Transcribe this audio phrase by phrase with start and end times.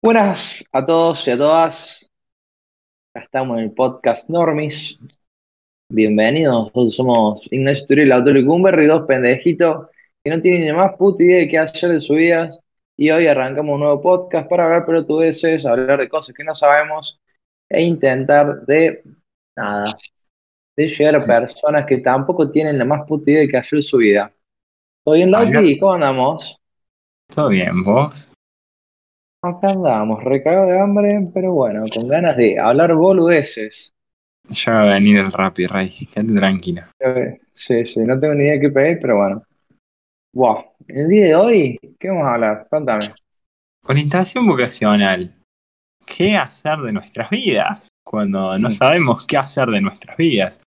[0.00, 2.08] Buenas a todos y a todas.
[3.12, 4.96] Acá estamos en el podcast Normis.
[5.90, 6.54] Bienvenidos.
[6.66, 9.88] Nosotros somos Ignacio Turiel, Autor y Cumberry, dos pendejitos
[10.22, 12.60] que no tienen ni más puta idea de qué hacer de sus vidas.
[12.96, 17.18] Y hoy arrancamos un nuevo podcast para hablar pelotudeces, hablar de cosas que no sabemos
[17.68, 19.02] e intentar de
[19.56, 19.96] nada,
[20.76, 23.84] de llegar a personas que tampoco tienen la más puta idea de qué hacer de
[23.84, 24.32] su vida.
[25.04, 25.76] ¿Todo bien, Lauti?
[25.76, 26.56] ¿Cómo andamos?
[27.34, 28.30] Todo bien, ¿vos?
[29.40, 33.92] Acá andamos, recagado de hambre, pero bueno, con ganas de hablar boludeces.
[34.48, 35.90] Ya va a venir el Rappi, Ray.
[36.12, 36.82] Quédate tranquilo.
[37.52, 39.42] Sí, sí, no tengo ni idea de qué pedir, pero bueno.
[40.34, 42.66] Wow, el día de hoy, ¿qué vamos a hablar?
[42.68, 43.06] Cuéntame.
[43.84, 45.34] Orientación vocacional.
[46.04, 47.88] ¿Qué hacer de nuestras vidas?
[48.04, 48.72] Cuando no Mm.
[48.72, 50.60] sabemos qué hacer de nuestras vidas.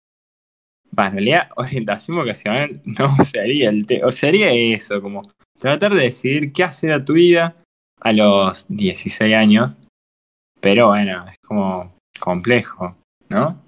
[0.91, 4.07] Bueno, en realidad, orientación vocacional no sería el tema.
[4.09, 5.23] O sería eso, como
[5.59, 7.55] tratar de decidir qué hacer a tu vida
[8.01, 9.77] a los 16 años.
[10.61, 12.97] Pero bueno, es como complejo,
[13.29, 13.65] ¿no?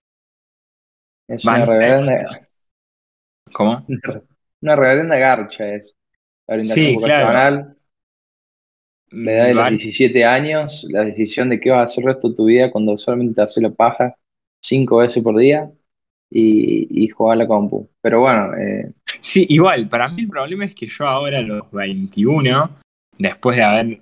[1.29, 2.49] Es una reverenda,
[3.53, 3.87] ¿Cómo?
[4.63, 5.95] una reverenda garcha es.
[6.49, 7.33] La Sí, claro.
[9.13, 9.77] la edad de los Vale.
[9.77, 12.97] 17 años, la decisión de qué vas a hacer el resto de tu vida cuando
[12.99, 14.17] solamente te haces la paja
[14.61, 15.71] cinco veces por día
[16.29, 17.89] y, y jugar a la compu.
[18.03, 21.71] Pero bueno, eh, Sí, igual, para mí el problema es que yo ahora a los
[21.71, 22.71] 21,
[23.19, 24.01] después de haber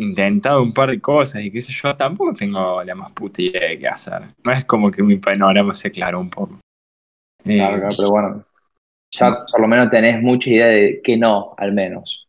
[0.00, 3.68] intentado un par de cosas y qué sé yo, tampoco tengo la más puta idea
[3.68, 4.22] de qué hacer.
[4.42, 6.58] No es como que mi panorama se aclaró un poco.
[7.44, 8.44] Eh, claro, pero bueno,
[9.10, 12.26] ya por lo menos tenés mucha idea de que no, al menos.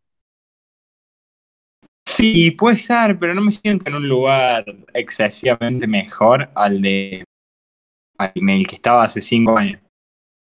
[2.08, 7.24] sí, puede ser, pero no me siento en un lugar excesivamente mejor al de
[8.18, 9.80] al en el que estaba hace cinco años.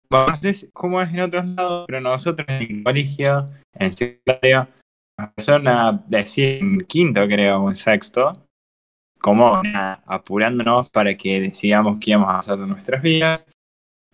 [0.10, 3.92] Bueno, no sé cómo es en otros lados, pero nosotros en el colegio, en el
[3.92, 4.68] secundario,
[5.26, 8.46] empezaron a decir en quinto, creo, o en sexto,
[9.20, 13.46] como nada, apurándonos para que decidamos qué íbamos a hacer de nuestras vidas.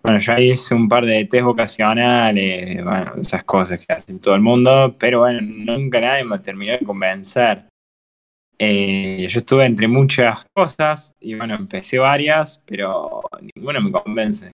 [0.01, 4.41] Bueno, yo hice un par de test vocacionales, bueno, esas cosas que hace todo el
[4.41, 7.65] mundo, pero bueno, nunca nadie me terminó de convencer.
[8.57, 13.21] Eh, yo estuve entre muchas cosas y bueno, empecé varias, pero
[13.55, 14.51] ninguna me convence.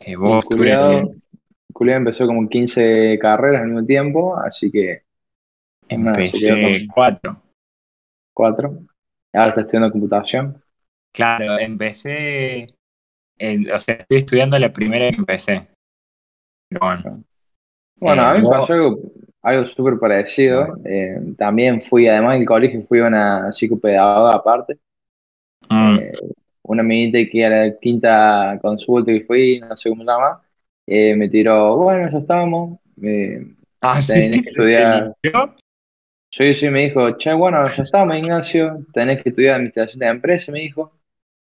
[0.00, 1.04] Eh, vos, tú eres-
[1.72, 5.02] culiado empezó como 15 carreras al mismo tiempo, así que
[5.88, 7.42] empecé con cuatro.
[8.34, 8.78] cuatro.
[9.32, 10.62] Ahora está estudiando computación.
[11.12, 12.66] Claro, empecé,
[13.38, 15.68] en- o sea, estoy estudiando la primera que empecé.
[16.68, 17.24] Pero bueno,
[17.96, 18.98] Bueno, Eh, a mí me vos- pasó algo,
[19.42, 20.78] algo súper parecido.
[20.84, 24.78] Eh, también fui, además del colegio, fui a una psicopedagoga aparte.
[25.70, 26.12] mm, Eh,
[26.62, 30.42] una minita que a la quinta consulta que fui, no sé cómo se llama,
[30.86, 32.78] eh, me tiró, bueno, ya estamos.
[33.02, 33.46] eh,
[33.80, 35.12] Ah, tenés sí, que estudiar.
[35.22, 35.54] ¿Yo?
[36.30, 40.52] Yo sí me dijo, che, bueno, ya estamos, Ignacio, tenés que estudiar administración de empresa,
[40.52, 40.92] me dijo.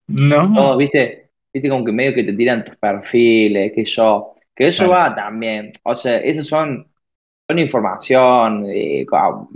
[0.07, 0.53] No.
[0.55, 4.87] Todos, viste, viste como que medio que te tiran tus perfiles, que yo, que eso
[4.87, 5.11] Claro.
[5.11, 5.73] va también.
[5.83, 6.87] O sea, esos son,
[7.49, 9.05] son información eh,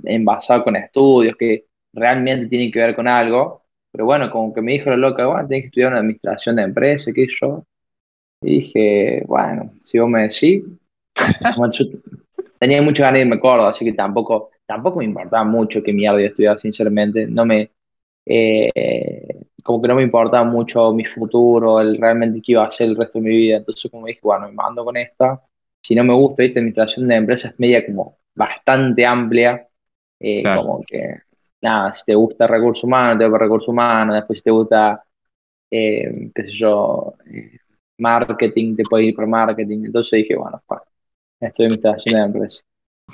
[0.04, 1.64] envasada con estudios que
[1.94, 3.62] realmente tienen que ver con algo.
[3.90, 6.62] Pero bueno, como que me dijo la loca, bueno, tenés que estudiar una administración de
[6.62, 7.64] empresa, que yo.
[8.42, 10.64] Y dije, bueno, si vos me decís,
[11.72, 11.84] yo
[12.58, 15.92] tenía mucho ganas de irme a Córdoba, así que tampoco, tampoco me importaba mucho que
[15.92, 17.26] mierda iba a estudiar, sinceramente.
[17.26, 17.70] No me,
[18.26, 22.88] eh, como que no me importaba mucho mi futuro, el realmente qué iba a hacer
[22.88, 23.56] el resto de mi vida.
[23.58, 25.42] Entonces, como dije, bueno, me mando con esta.
[25.82, 29.68] Si no me gusta, esta administración de empresas es media como bastante amplia.
[30.20, 30.62] eh, Claro.
[30.62, 31.16] como que,
[31.60, 34.14] nada, si te gusta recursos humanos, te por recursos humanos.
[34.16, 35.04] Después, si te gusta,
[35.70, 37.14] eh, qué sé yo,
[38.02, 39.84] marketing, te puedes ir por marketing.
[39.86, 40.82] Entonces dije, bueno, pues,
[41.40, 42.62] estoy en de empresas.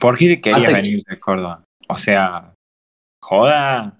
[0.00, 1.62] ¿Por qué querías venir de Córdoba?
[1.88, 2.53] O sea,
[3.22, 3.94] joda.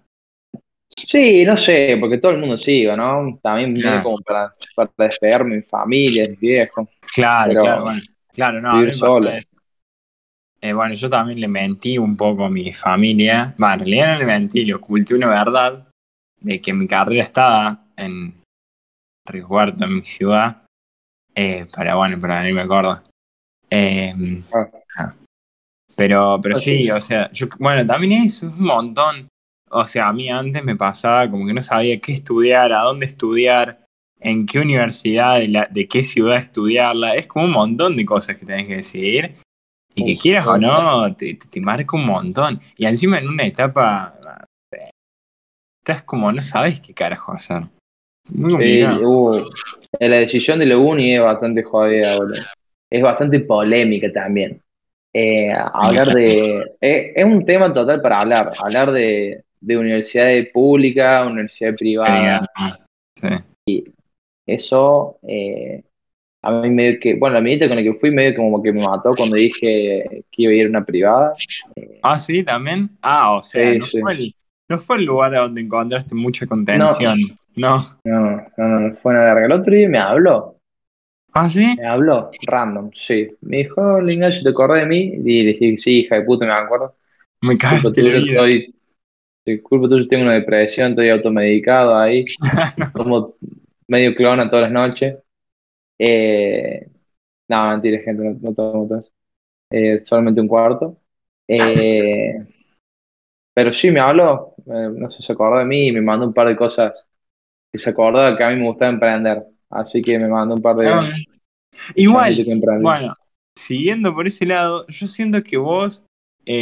[0.97, 3.39] Sí, no sé, porque todo el mundo sigue, ¿no?
[3.41, 4.03] También Claro.
[4.03, 8.01] como para, para despegarme mi familia, mis viejos, Claro, Pero claro, bueno.
[8.33, 9.31] Claro, no, vivir solo.
[10.61, 13.55] Eh, bueno, yo también le mentí un poco a mi familia.
[13.63, 15.89] Va, en realidad no le mentí, le oculté una verdad
[16.41, 18.35] de que mi carrera estaba en
[19.27, 20.61] Río Cuarto, en mi ciudad.
[21.41, 23.05] Eh, para, bueno, para venirme a Córdoba.
[23.71, 24.13] Eh,
[24.53, 24.69] Ah.
[24.99, 25.15] ah.
[25.95, 29.29] Pero, pero sí, o sea, yo, bueno, también es un montón.
[29.71, 33.07] O sea, a mí antes me pasaba como que no sabía qué estudiar, a dónde
[33.07, 33.85] estudiar,
[34.19, 37.15] en qué universidad, de, la- de qué ciudad estudiarla.
[37.15, 39.37] Es como un montón de cosas que tenés que decidir.
[39.95, 42.61] Y que quieras o no, te, te, marca un montón.
[42.77, 44.15] Y encima en una etapa,
[44.73, 44.91] sé,
[45.83, 47.65] estás como, no sabes qué carajo hacer.
[48.29, 49.51] Muy uh,
[49.99, 52.41] la decisión de la uni es bastante jodida, boludo.
[52.91, 54.61] Es bastante polémica también.
[55.13, 56.63] Eh, hablar de...
[56.81, 62.47] eh, es un tema total para hablar, hablar de, de universidades públicas, universidades privadas.
[63.15, 63.85] Sí.
[64.47, 65.83] Eso, eh,
[66.43, 68.81] a mí medio que, bueno, la medita con la que fui medio como que me
[68.81, 71.35] mató cuando dije que iba a ir a una privada.
[72.03, 72.91] ah, sí, también.
[73.03, 74.35] Ah, o sea, no, Fue el,
[74.69, 77.21] no, Fue el, lugar donde encontraste mucha contención.
[77.21, 77.37] No.
[77.59, 79.47] No, no, no, fue una verga.
[79.47, 80.57] El otro día me habló.
[81.33, 81.75] ¿Ah, sí?
[81.77, 83.29] Me habló, random, sí.
[83.43, 85.13] Me dijo, Ignacio, ¿te acordás de mí?
[85.25, 86.95] Y le dije, sí, hija de puta, me acuerdo.
[87.41, 88.19] Me cagaste la vida.
[88.19, 88.75] Estoy,
[89.45, 92.25] disculpa, tú tengo una depresión, estoy automedicado ahí.
[92.93, 93.35] Como
[93.87, 95.19] medio clona todas las noches.
[95.99, 96.89] Eh,
[97.49, 99.13] no, mentira, gente, no, no tomo eso.
[99.71, 100.99] Eh, solamente un cuarto.
[101.47, 102.35] Eh,
[103.55, 106.35] pero sí, me habló, eh, no sé, se acordó de mí y me mandó un
[106.35, 107.08] par de cosas
[107.73, 109.45] que se acordó que a mí me gustaba emprender.
[109.71, 110.89] Así que me mandó un par de...
[110.89, 111.01] Ah,
[111.95, 112.37] igual,
[112.81, 113.15] bueno,
[113.57, 116.05] siguiendo por ese lado, yo siento que vos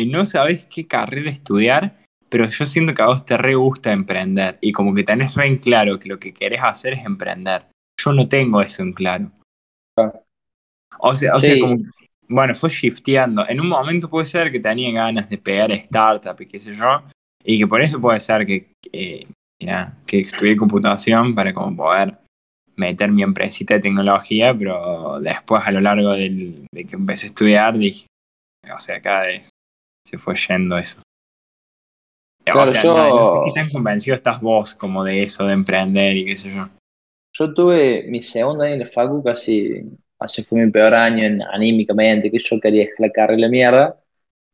[0.09, 4.59] no sabés qué carrera estudiar, pero yo siento que a vos te re gusta emprender
[4.61, 7.67] y como que tenés re en claro que lo que querés hacer es emprender.
[7.99, 9.31] Yo no tengo eso en claro.
[9.97, 10.13] Ah.
[10.99, 11.79] O sea, o sea como,
[12.29, 13.47] bueno, fue shifteando.
[13.49, 17.03] En un momento puede ser que tenía ganas de pegar startup y qué sé yo,
[17.45, 18.73] y que por eso puede ser que,
[19.59, 19.69] que,
[20.07, 22.19] que estudié computación para como poder
[22.77, 27.29] meter mi empresita de tecnología, pero después a lo largo del, de que empecé a
[27.29, 28.07] estudiar dije,
[28.75, 29.51] o sea, cada vez
[30.05, 31.01] se fue yendo eso.
[32.55, 36.27] o sea, no, sé qué tan convencido estás vos como de eso, de emprender y
[36.27, 36.69] qué sé yo.
[37.33, 39.83] Yo tuve mi segundo año en la facu casi,
[40.19, 44.01] así fue mi peor año en, anímicamente, que yo quería la carrera la mierda.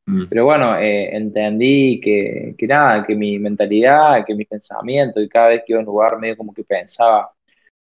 [0.06, 0.25] Mm.
[0.28, 5.49] Pero bueno, eh, entendí que, que nada, que mi mentalidad, que mi pensamiento, y cada
[5.49, 7.31] vez que iba a un lugar medio como que pensaba,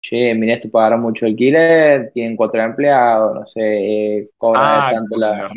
[0.01, 5.17] che, mira, esto pagará mucho alquiler, tienen cuatro empleados, no sé, eh, cobra ah, tanto
[5.17, 5.47] la...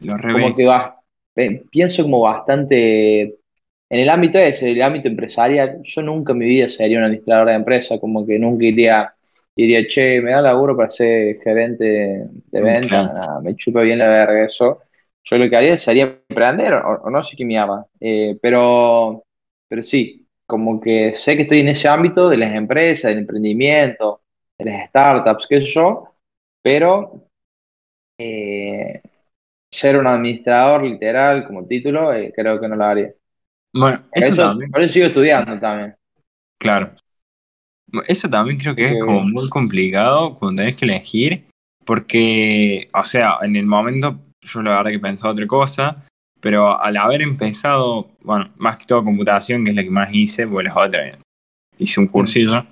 [0.00, 0.98] Lo como que va,
[1.70, 3.36] pienso como bastante
[3.88, 7.48] en el ámbito ese, el ámbito empresarial, yo nunca en mi vida sería un administrador
[7.48, 9.14] de empresa, como que nunca iría,
[9.54, 14.44] diría, che, me da laburo para ser gerente de venta, me chupa bien la verga
[14.44, 14.82] eso.
[15.28, 19.24] Yo lo que haría sería emprender, o, no sé qué me llama, eh, pero,
[19.68, 24.20] pero sí, como que sé que estoy en ese ámbito de las empresas, del emprendimiento,
[24.56, 26.14] de las startups, qué sé yo,
[26.62, 27.28] pero
[28.18, 29.02] eh,
[29.68, 33.12] ser un administrador literal como título, eh, creo que no lo haría.
[33.74, 34.70] Bueno, eso, también.
[34.70, 35.96] Por eso sigo estudiando también.
[36.58, 36.92] Claro.
[38.06, 41.46] Eso también creo que es como muy complicado cuando tenés que elegir,
[41.84, 46.04] porque, o sea, en el momento yo la verdad que pensaba otra cosa,
[46.40, 50.46] pero al haber empezado, bueno, más que todo computación, que es la que más hice,
[50.46, 51.18] pues las otras,
[51.78, 52.66] hice un cursillo,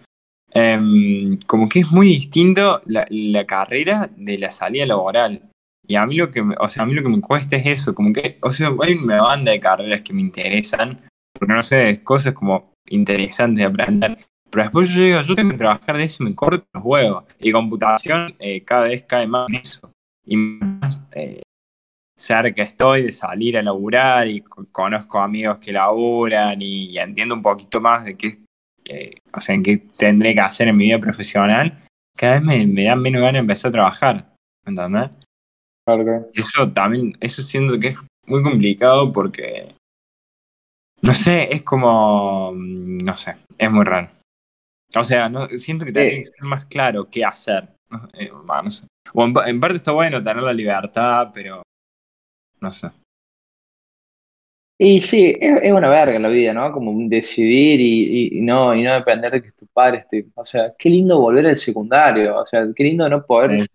[0.52, 5.42] em, como que es muy distinto la, la, carrera de la salida laboral.
[5.86, 7.94] Y a mí lo que, o sea, a mí lo que me cuesta es eso,
[7.94, 11.00] como que, o sea, hay una banda de carreras que me interesan,
[11.32, 14.16] porque no sé, cosas como interesantes de aprender.
[14.50, 17.24] Pero después yo digo, yo tengo que trabajar de eso y me corto los huevos.
[17.40, 19.90] Y computación eh, cada vez cae más en eso.
[20.24, 21.42] Y más eh,
[22.16, 27.80] cerca estoy de salir a laburar y conozco amigos que laburan y, entiendo un poquito
[27.80, 28.38] más de qué,
[28.88, 31.78] eh, o sea, en qué tendré que hacer en mi vida profesional.
[32.16, 34.34] Cada vez me, me dan menos ganas de empezar a trabajar.
[34.66, 35.10] ¿Entendés?
[36.32, 39.74] Eso también, eso siento que es muy complicado porque,
[41.02, 44.08] no sé, es como, mm, no sé, es muy raro.
[44.96, 47.68] O sea, no, siento que tiene que ser más claro qué hacer.
[48.14, 48.86] Eh, no sé.
[49.12, 51.62] O en, parte está bueno tener la libertad, pero
[52.64, 52.90] no sé.
[54.76, 56.72] Y sí, es, una verga la vida, ¿no?
[56.72, 60.26] Como decidir y, no, y no depender de que tu padre esté.
[60.34, 62.36] O sea, qué lindo volver al secundario.
[62.36, 63.66] O sea, qué lindo no poder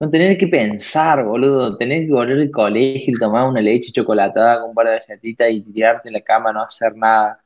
[0.00, 1.76] no tener que pensar, boludo.
[1.76, 5.50] Tenés que volver al colegio y tomar una leche chocolatada con un par de galletitas
[5.50, 7.42] y tirarte en la cama, no hacer nada.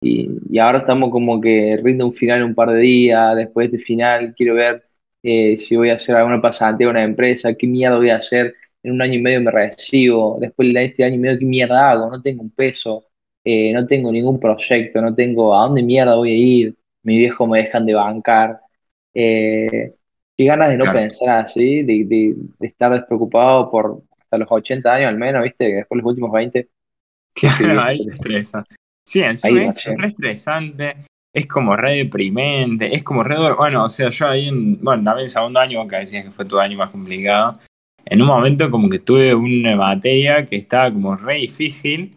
[0.00, 3.36] Y, ahora estamos como que rinde un final un par de días.
[3.36, 4.84] Después de este final, quiero ver
[5.22, 7.54] eh, si voy a hacer alguna pasantía en una empresa.
[7.54, 8.54] ¿Qué mierda voy a hacer?
[8.82, 10.38] En un año y medio me recibo.
[10.40, 12.10] Después de este año y medio, ¿qué mierda hago?
[12.10, 13.06] No tengo un peso.
[13.44, 15.00] Eh, no tengo ningún proyecto.
[15.02, 16.76] No tengo a dónde mierda voy a ir.
[17.02, 18.60] Mi viejo me dejan de bancar.
[19.14, 19.94] Eh,
[20.40, 25.18] Qué ganas de no pensar así, de, estar despreocupado por hasta los 80 años al
[25.18, 25.66] menos, ¿viste?
[25.66, 26.66] Después los últimos 20.
[27.34, 28.64] Claro, ahí te estresa.
[29.04, 30.96] Sí, encima es re estresante,
[31.30, 33.36] es como re deprimente, es como re...
[33.52, 34.82] Bueno, o sea, yo ahí en...
[34.82, 37.58] Bueno, también el segundo año, que decías que fue tu año más complicado,
[38.10, 42.16] en un momento como que tuve una materia que estaba como re difícil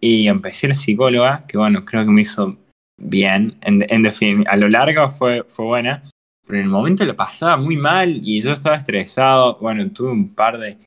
[0.00, 2.56] y empecé la psicóloga, que bueno, creo que me hizo
[2.96, 6.02] bien, en, en definitiva, a lo largo fue, fue buena,
[6.46, 9.58] pero en el momento lo pasaba muy mal y yo estaba estresado.
[9.60, 10.78] Bueno, tuve un par de.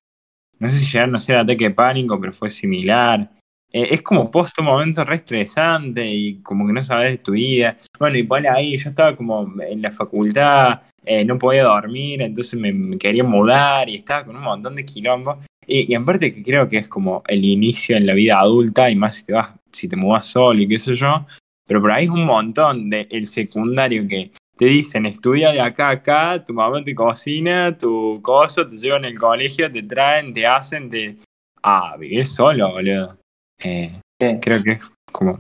[0.60, 3.30] No sé si llegaron a ser ataque de pánico, pero fue similar.
[3.72, 7.32] eh, es como post un momento re estresante y como que no sabes de tu
[7.34, 7.76] vida.
[8.00, 12.60] Bueno, y pone ahí, yo estaba como en la facultad, eh, no podía dormir, entonces
[12.60, 15.40] me, quería mudar y estaba con un montón de quilombo.
[15.66, 18.96] Y, y aparte que creo que es como el inicio en la vida adulta y
[18.96, 21.26] más si te vas, si te mudas solo y qué sé yo.
[21.68, 25.90] Pero por ahí es un montón del el secundario que te dicen, estudia de acá
[25.90, 30.48] a acá, tu mamá te cocina, tu coso, te llevan el colegio, te traen, te
[30.48, 31.16] hacen, te...
[31.62, 33.18] Ah, vivir solo, boludo.
[33.60, 35.40] Eh, Creo que es como...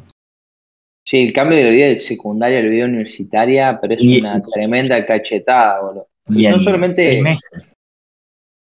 [1.08, 4.42] Sí, el cambio de la vida del secundario a la vida universitaria, pero es una
[4.42, 6.08] tremenda cachetada, boludo.
[6.28, 7.24] Y no solamente...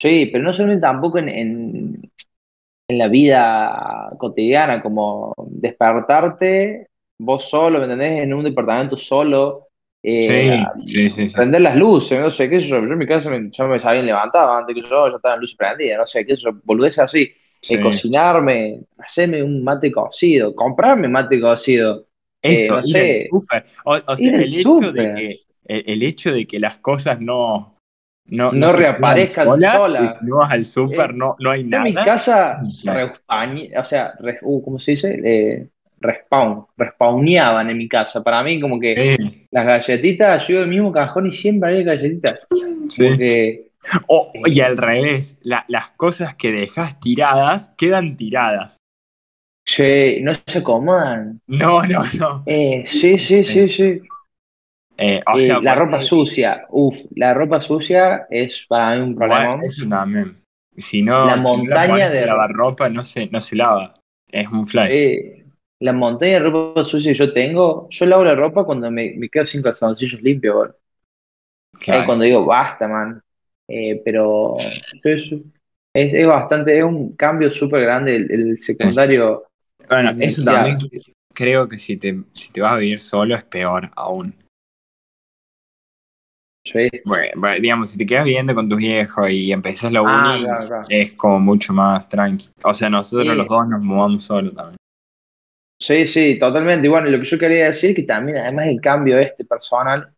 [0.01, 2.11] Sí, pero no solamente tampoco en, en,
[2.89, 6.87] en, la vida cotidiana, como despertarte
[7.19, 8.23] vos solo, ¿me entendés?
[8.23, 9.69] En un departamento solo.
[10.03, 12.79] Eh, sí, sí, sí, Prender las luces, no sé, qué sé yo.
[12.79, 15.43] Yo en mi casa me, yo me sabía levantado antes que yo, ya estaban las
[15.43, 17.35] luces prendidas, no sé, qué sé yo, boludez así
[17.83, 22.07] cocinarme, hacerme un mate cocido, comprarme mate cocido.
[22.43, 23.65] Eh, Eso, ir súper.
[23.85, 27.73] O, sea, el hecho, de que, el, hecho de que las cosas no,
[28.27, 30.17] no, no, reaparezcan solas.
[30.23, 31.87] no vas al súper, eh, no, no hay nada.
[31.87, 35.21] En mi casa, o sea, uh, ¿cómo se dice?
[35.25, 35.69] Eh,
[36.01, 38.23] respawn, respawneaban en mi casa.
[38.23, 39.17] Para mí, como que
[39.51, 42.47] las galletitas, yo iba al mismo cajón y siempre hay galletitas.
[42.89, 43.67] Sí.
[44.09, 48.79] O, y al revés, las cosas que dejas tiradas quedan tiradas.
[49.77, 51.41] Sí, no se acomodan.
[51.47, 52.43] No, no, no.
[52.45, 54.01] Eh, sí, sí, sí, sí.
[54.97, 59.15] Eh, o eh, sea, la ropa sucia, uff, la ropa sucia es para mí un
[59.15, 59.61] problema.
[59.63, 60.43] eso también.
[60.77, 63.95] Si no, la montaña de lavar ropa no se, no se lava.
[64.29, 65.45] Es un fly.
[65.79, 69.29] la montaña de ropa sucia que yo tengo, yo lavo la ropa cuando me, me
[69.29, 70.71] quedo sin calzoncillos limpios,
[71.79, 72.07] claro.
[72.07, 73.23] cuando digo, basta, man.
[73.69, 74.57] Eh, pero
[75.05, 75.31] es,
[75.95, 79.45] es, bastante, es un cambio súper grande el, secundario.
[79.91, 80.79] Bueno, eso también
[81.35, 84.35] creo que si te, si te vas a vivir solo es peor aún.
[86.65, 86.89] Sí.
[87.05, 90.45] Bueno, digamos, si te quedas viviendo con tus viejos y empezás la ah, uni,
[90.89, 92.49] es como mucho más tranqui.
[92.63, 94.77] O sea, nosotros los dos nos mudamos solos también.
[95.81, 96.87] Sí, sí, totalmente.
[96.87, 100.13] Y bueno, lo que yo quería decir que también, además, el cambio este personal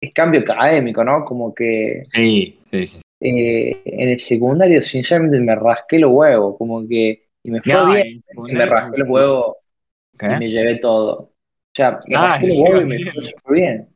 [0.00, 1.24] es cambio académico, ¿no?
[1.24, 2.04] Como que...
[2.12, 3.00] Sí, sí, sí.
[3.20, 7.29] Eh, en el secundario, sinceramente, me rasqué los huevos, como que...
[7.42, 9.56] Y me fue bien, y me rasqué los huevos
[10.20, 11.12] y me llevé todo.
[11.12, 11.32] O
[11.74, 13.88] sea, me ah, rasqué los huevos y me fue bien.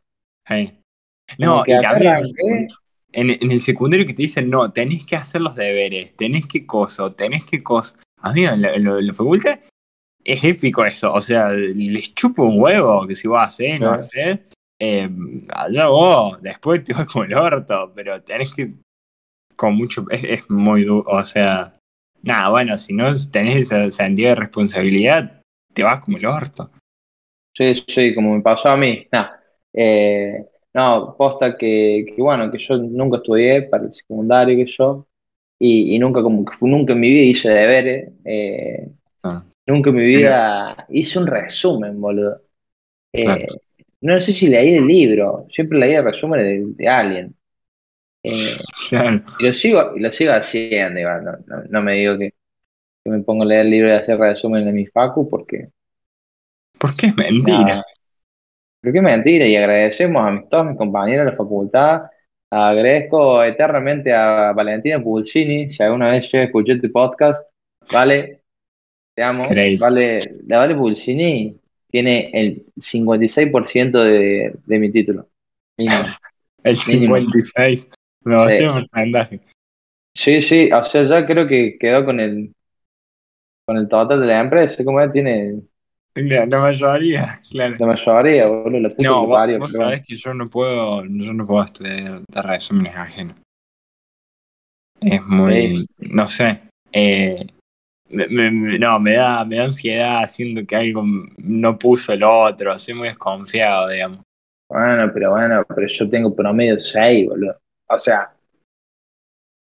[1.39, 2.23] No, y también
[3.13, 6.67] en, en, el secundario que te dicen, no, tenés que hacer los deberes, tenés que
[6.67, 7.97] coso, tenés que coso.
[8.21, 9.61] A mí en la, en la facultad
[10.25, 14.47] es épico eso, o sea, les chupo un huevo que si vos hacer, no hacer,
[14.79, 15.09] eh,
[15.51, 18.73] allá vos, después te vas como el orto, pero tenés que,
[19.55, 21.74] con mucho, es, muy duro, o sea,
[22.25, 26.71] nada, bueno, si no tenés ese sentido de responsabilidad, te vas como el orto.
[27.53, 29.41] Sí, sí, como me pasó a mí, nada.
[29.73, 35.07] Eh, no, posta que, que, bueno, que yo nunca estudié para el secundario que yo,
[35.59, 38.89] y, y nunca, como que nunca en mi vida hice deberes, eh,
[39.23, 39.45] ah.
[39.67, 42.41] nunca en mi vida hice un resumen, boludo.
[43.13, 43.47] Eh,
[44.01, 47.35] no sé si leí el libro, siempre leí el resumen de, de Alien.
[48.25, 48.57] Eh,
[49.39, 51.01] y lo sigo, lo sigo haciendo,
[51.69, 52.33] no, me digo que,
[53.05, 55.69] me pongo a leer el libro y hacer resumen de mi facu porque.
[56.79, 57.83] Porque es mentira.
[58.83, 62.03] porque es mentira, y agradecemos a todos mis compañeros de la facultad.
[62.51, 67.47] Agradezco eternamente a Valentina Pulcini, si alguna vez yo escuché tu podcast,
[67.93, 68.43] vale,
[69.15, 69.45] te amo,
[69.79, 75.29] vale, la Vale Pulcini tiene el 56% de, de mi título.
[76.63, 77.89] el 56.
[78.25, 78.55] No, sí.
[78.55, 79.41] este
[80.17, 82.55] Sí, sí, o sea, ya creo que quedó con el
[83.67, 85.63] con el total de la empresa, como él tiene
[86.15, 87.77] la, mayoría, claro.
[87.79, 91.47] La mayoría, boludo, la puta No, vos, vos sabés que yo no puedo, yo no
[91.47, 93.37] puedo estudiar de resúmenes ajenos.
[95.01, 96.61] Es muy, no sé,
[96.93, 97.47] eh,
[98.09, 101.03] no, me da, me da ansiedad haciendo que algo
[101.39, 104.21] no puso el otro, así muy desconfiado, digamos.
[104.69, 107.57] Bueno, pero bueno, pero yo tengo promedio 6, boludo.
[107.89, 108.33] O sea,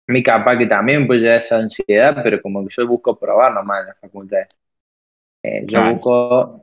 [0.08, 3.82] mi capaz que también puede llegar esa ansiedad, pero como que yo busco probar nomás
[3.82, 4.46] en la facultad.
[5.42, 6.62] Eh, yo busco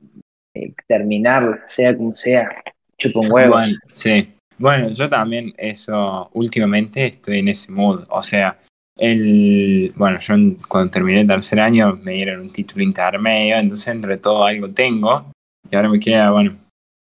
[0.53, 2.63] eh, terminar, sea como sea,
[2.97, 3.55] chupo un huevo.
[3.93, 4.33] sí.
[4.59, 8.05] Bueno, yo también eso, últimamente estoy en ese mood.
[8.09, 8.57] O sea,
[8.97, 10.33] el, bueno, yo
[10.67, 15.31] cuando terminé el tercer año me dieron un título intermedio, entonces entre todo algo tengo.
[15.69, 16.57] Y ahora me queda, bueno,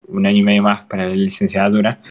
[0.08, 2.02] un año y medio más para la licenciatura.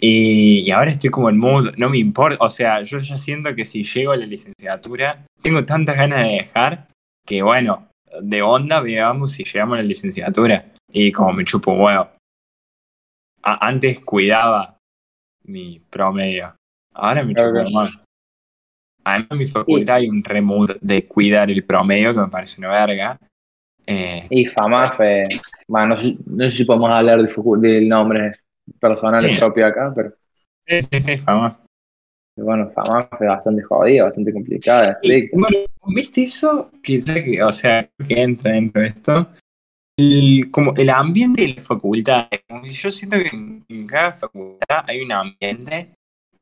[0.00, 3.54] Y, y, ahora estoy como en mood, no me importa, o sea, yo ya siento
[3.54, 6.88] que si llego a la licenciatura, tengo tantas ganas de dejar
[7.26, 7.86] que, bueno,
[8.22, 10.64] de onda, veamos si llegamos a la licenciatura.
[10.92, 12.08] Y como me chupo un huevo.
[13.42, 14.76] A- antes cuidaba
[15.44, 16.54] mi promedio.
[16.94, 17.60] Ahora me chupo huevo.
[17.60, 17.98] Además,
[19.30, 23.18] en mi facultad hay un remood de cuidar el promedio que me parece una verga.
[23.86, 25.28] Eh, Y FAMAFE,
[25.68, 27.80] bueno, no, sé, no sé si podemos hablar de, facu- de
[28.78, 29.44] personales Sí.
[29.44, 30.12] propios acá, pero
[30.66, 31.58] sí, sí, sí, fama.
[32.36, 34.98] bueno, FAMAFE es bastante jodido, bastante complicada,
[35.32, 35.56] bueno,
[35.88, 36.70] ¿viste eso?
[36.82, 39.26] Que que, o sea, que entra dentro de esto.
[39.98, 42.28] El, como el ambiente de la facultad.
[42.48, 45.90] Como yo siento que en, en cada facultad hay un ambiente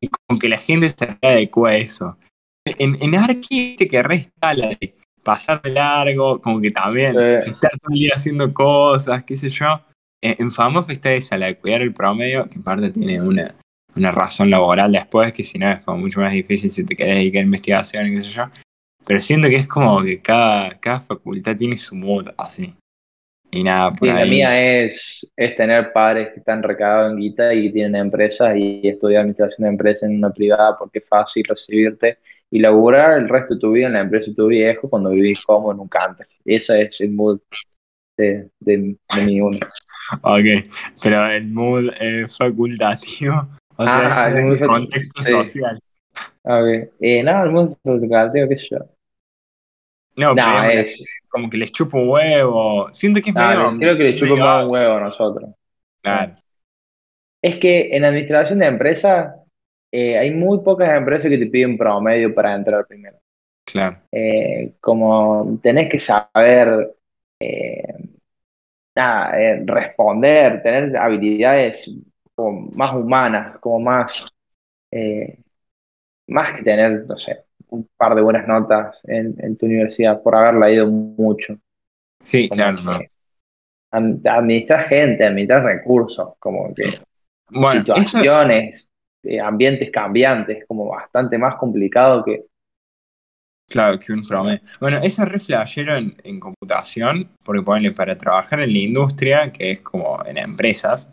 [0.00, 2.16] y como que la gente se adecua a eso.
[2.64, 4.94] En, en Arqui, que resta la de
[5.24, 7.50] pasar de largo, como que también Sí.
[7.50, 9.80] estar todo el día haciendo cosas, qué sé yo.
[10.20, 13.54] En, FAMOF está esa, la de cuidar el promedio, que en parte tiene una,
[13.94, 17.16] una razón laboral después, que si no es como mucho más difícil si te querés
[17.16, 18.44] dedicar a investigación y qué sé yo.
[19.04, 22.74] Pero siento que es como que cada, cada facultad tiene su mood así.
[23.50, 24.30] Y nada, por Y la ahí.
[24.30, 29.20] mía es, es tener padres que están recagados en guita y tienen empresas y estudiar
[29.22, 32.18] administración de empresas en una privada porque es fácil recibirte
[32.50, 35.42] y laburar el resto de tu vida en la empresa de tu viejo cuando vivís
[35.44, 36.26] cómodo en un camper.
[36.44, 37.40] Ese es el mood
[38.18, 39.60] de, de, de mi uni.
[40.22, 40.72] Ok,
[41.02, 43.48] pero el mood eh, facultativo.
[43.76, 45.30] O sea, Ah, es el mood contexto sí.
[45.32, 45.78] social.
[46.44, 48.78] Ver, eh, no, el mundo facultativo, qué sé yo.
[50.16, 52.88] No, pero No, es, como que les chupo un huevo.
[52.92, 53.78] Siento que es no, medio.
[53.78, 55.50] creo que le chupamos medio- un huevo a nosotros.
[56.02, 56.34] Claro,
[57.42, 59.34] Es que en administración de empresas
[59.92, 63.18] eh, hay muy pocas empresas que te piden promedio para entrar primero.
[63.64, 63.98] claro.
[64.10, 66.94] Eh, como tenés que saber
[67.40, 67.94] eh,
[68.98, 71.90] nada, eh, responder, tener habilidades
[72.34, 74.26] como más humanas, como más,
[74.92, 75.40] eh,
[76.28, 80.36] más que tener, no sé, un par de buenas notas en, en tu universidad por
[80.36, 81.56] haberla ido mucho.
[82.24, 82.82] Sí, Como claro.
[82.82, 83.00] no.
[84.24, 87.00] administrar gente, administrar recursos, como que
[87.50, 88.88] Bueno, situaciones,
[89.22, 92.44] eh, ambientes cambiantes, como bastante más complicado que...
[93.68, 94.60] claro, que un promedio.
[94.80, 99.52] Bueno, eso es re flashero en, en computación, porque ponele para trabajar en la industria,
[99.52, 101.08] que es como en empresas,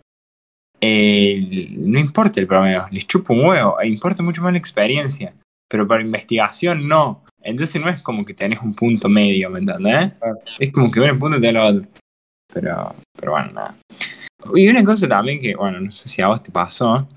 [0.81, 5.33] eh, no importa el promedio, les chupo un huevo, e importa mucho más la experiencia,
[5.67, 7.23] pero para investigación no.
[7.41, 10.13] Entonces no es como que tenés un punto medio, ¿me entendés?
[10.19, 10.39] Claro.
[10.59, 11.87] Es como que un punto te lo otro.
[12.53, 13.75] Pero, pero bueno, nada.
[14.53, 17.07] Y una cosa también que, bueno, no sé si a vos te pasó,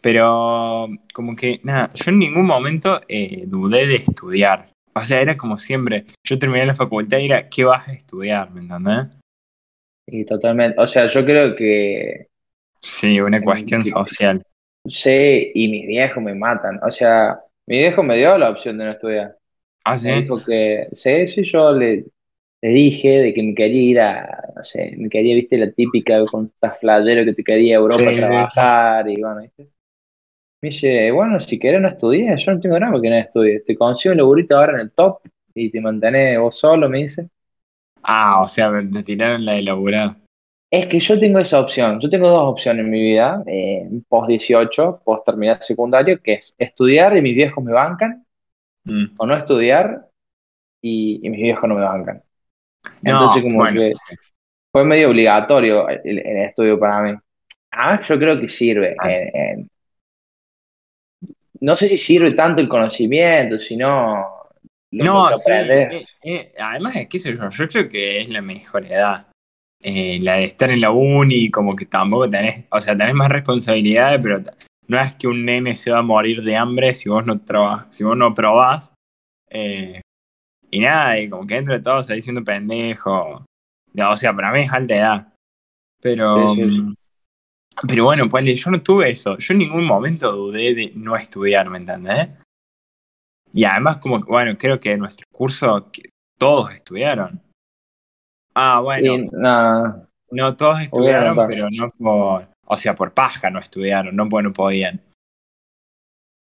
[0.00, 4.70] pero como que, nada, yo en ningún momento eh, dudé de estudiar.
[4.96, 8.50] O sea, era como siempre, yo terminé la facultad y era, ¿qué vas a estudiar?
[8.50, 9.06] ¿Me entendés?
[10.06, 12.28] Y totalmente, o sea, yo creo que
[12.80, 13.90] Sí, una cuestión sí.
[13.92, 14.42] social.
[14.88, 16.80] sé y mis viejos me matan.
[16.84, 19.36] O sea, mi viejo me dio la opción de no estudiar.
[19.84, 20.12] Ah, Me sí.
[20.14, 22.06] dijo que, sí, sí, yo le,
[22.62, 26.26] le dije de que me quería ir a, no sé, me quería, viste, la típica
[26.28, 29.70] con estás flayero que te quería a Europa Sí, a sí, trabajar y bueno, ¿viste?
[30.62, 33.64] Me dice, bueno, si querés no estudies, yo no tengo nada porque no estudies.
[33.64, 35.20] Te consigo un laburito ahora en el top
[35.54, 37.28] y te mantenés vos solo, me dice.
[38.02, 40.16] Ah, o sea, te tiraron la de laburar.
[40.70, 42.00] Es que yo tengo esa opción.
[42.00, 46.54] Yo tengo dos opciones en mi vida, eh, post 18, post terminar secundario, que es
[46.58, 48.24] estudiar y mis viejos me bancan,
[48.84, 49.06] Mm.
[49.18, 50.06] o no estudiar
[50.82, 52.22] y, y mis viejos no me bancan.
[53.02, 53.92] No, Entonces, como bueno, que
[54.72, 57.18] fue medio obligatorio el, el estudio para mí.
[57.72, 58.96] Además, yo creo que sirve.
[58.98, 59.10] Ah.
[59.10, 59.70] en- en-
[61.60, 64.24] no sé si sirve tanto el conocimiento, sino
[64.90, 69.26] No, sí, eh, eh, además es que yo, yo creo que es la mejor edad.
[69.82, 73.28] Eh, la de estar en la uni, como que tampoco tenés, o sea, tenés más
[73.28, 74.42] responsabilidades, pero
[74.88, 77.94] no es que un nene se va a morir de hambre si vos no trabajas,
[77.94, 78.94] si vos no probás.
[79.50, 80.00] Eh,
[80.70, 83.44] y nada, y como que entre todos ahí siendo pendejo.
[83.92, 85.32] No, O sea, para mí es alta edad.
[86.00, 86.78] Pero, Sí, sí.
[87.86, 89.36] Pero bueno, pues yo no tuve eso.
[89.38, 92.28] Yo en ningún momento dudé de no estudiar, ¿me entendés?
[93.52, 95.90] Y además, como, que, bueno, creo que en nuestro curso
[96.38, 97.40] todos estudiaron.
[98.54, 103.58] Ah, bueno, Y nada, no todos estudiaron, pero no por, o sea, por paja no
[103.58, 105.00] estudiaron, no porque no podían.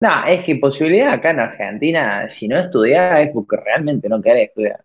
[0.00, 4.48] Nah, es que posibilidad acá en Argentina, si no estudias es porque realmente no querés
[4.48, 4.84] estudiar.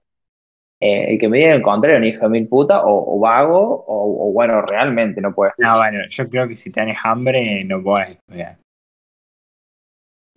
[0.82, 3.86] Eh, el que me diga el contrario, un hijo de mil puta, o, o vago,
[3.88, 5.54] o, o bueno, realmente no puedes.
[5.58, 8.58] No, bueno, yo creo que si tenés hambre no podés estudiar.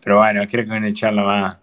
[0.03, 1.59] Pero bueno, creo que van a echarlo más.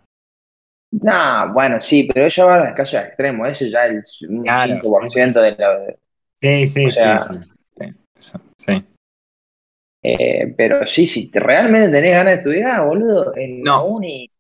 [0.92, 4.74] Nah, bueno, sí, pero ella va a los casos extremos, ese ya es un Claro,
[4.76, 5.96] 5% de la...
[6.42, 7.40] Sí, sí, O sea- sí, sí.
[7.78, 8.86] Sí, eso, sí.
[10.04, 13.78] eh, pero sí, si te- realmente tenés ganas de estudiar, boludo, en No.
[13.78, 14.32] la uni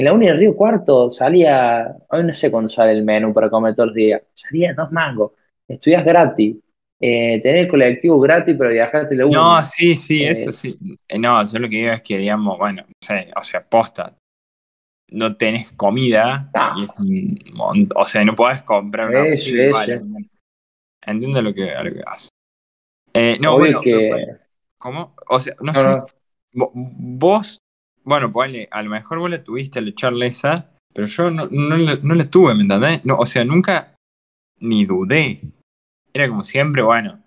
[0.00, 3.50] en la uni de Río Cuarto salía, hoy no sé cuándo sale el menú para
[3.50, 5.32] comer todos los días, salía dos mangos,
[5.68, 6.56] estudias gratis,
[7.00, 9.62] eh, tenés el colectivo gratis para viajarte a la No, uni.
[9.62, 10.76] sí, sí, eso Eh, sí.
[11.08, 14.16] Eh, No, yo lo que digo es que, digamos, bueno, no sé, o sea, posta,
[15.10, 19.58] no tenés comida y no, es un o sea, no podés comprar una eso, sí,
[19.60, 20.06] vale, eso.
[21.02, 22.02] entiendo lo que, lo que.
[23.14, 24.40] Eh, no, Obvio bueno, pero que, ¿cuál-
[24.78, 25.14] ¿cómo?
[25.28, 26.06] O sea, no no, sé, no,
[26.54, 27.58] vo- vos,
[28.10, 31.76] bueno, ponle, a lo mejor vos la tuviste al echarle esa, pero yo no, no,
[31.76, 33.04] la, no la tuve, ¿me entendés?
[33.04, 33.94] No, o sea, nunca
[34.58, 35.38] ni dudé.
[36.12, 37.22] Era como siempre, bueno,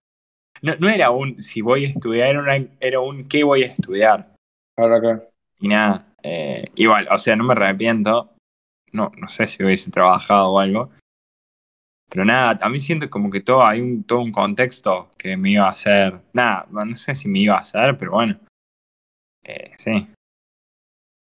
[0.61, 3.67] no, no era un si voy a estudiar, era, una- era un qué voy a
[3.67, 4.35] estudiar.
[4.77, 5.23] ahora acá.
[5.61, 8.31] Y nada, eh, igual, o sea, no me arrepiento.
[8.91, 10.91] No, no sé si hubiese trabajado o algo.
[12.09, 15.65] Pero nada, también siento como que todo hay un, todo un contexto que me iba
[15.65, 16.19] a hacer.
[16.33, 18.37] Nada, no sé si me iba a hacer, pero bueno.
[19.45, 20.07] eh, sí.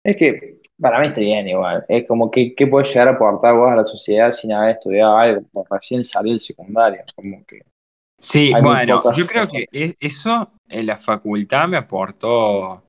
[0.08, 3.56] Es que para mí está bien igual, es como que, ¿qué puedes llegar a aportar
[3.56, 5.42] vos a la sociedad sin haber estudiado algo?
[5.52, 7.62] Por recién salir del secundario, como que
[8.20, 9.68] Sí, bueno, yo creo que
[10.00, 12.86] eso en la facultad me aportó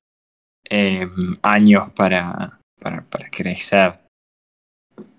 [0.69, 1.05] eh,
[1.43, 3.99] años para, para, para crecer.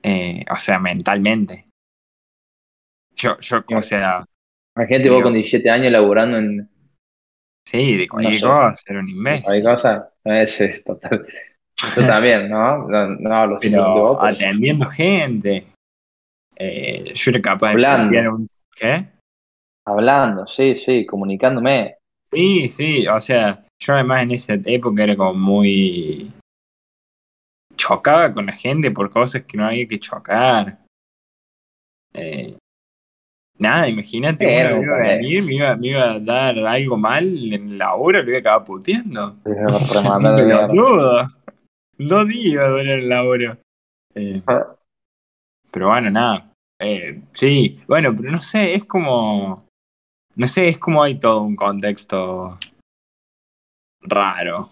[0.02, 1.66] Eh, o sea, mentalmente.
[3.14, 4.24] Yo, yo, o sea,
[4.76, 6.68] Imagínate vos digo, con 17 años laburando en,
[7.66, 9.64] sí, de no cualquier sé, cosa, era un en cualquier imbécil.
[9.64, 11.26] cosa, es, es total.
[11.96, 12.88] Yo también, ¿no?
[12.88, 15.66] No, no hablo de vos, Pero pero atendiendo gente,
[16.56, 18.48] eh, yo era capaz de hablando, un...
[18.76, 19.06] ¿Qué?
[19.86, 21.96] hablando, sí, sí, comunicándome.
[22.32, 26.30] Sí, sí, o sea, yo además en esa época era como muy...
[27.76, 30.78] Chocaba con la gente por cosas que no había que chocar.
[32.12, 32.56] Eh,
[33.58, 37.78] nada, imagínate, un iba a venir, me iba, me iba a dar algo mal en
[37.78, 39.36] la hora, lo iba a acabar puteando.
[42.02, 43.58] Dos días iba a durar el laburo.
[44.14, 44.42] Eh,
[45.70, 46.50] pero bueno, nada.
[46.80, 49.66] Eh, sí, bueno, pero no sé, es como...
[50.34, 52.58] No sé, es como hay todo un contexto
[54.00, 54.70] raro.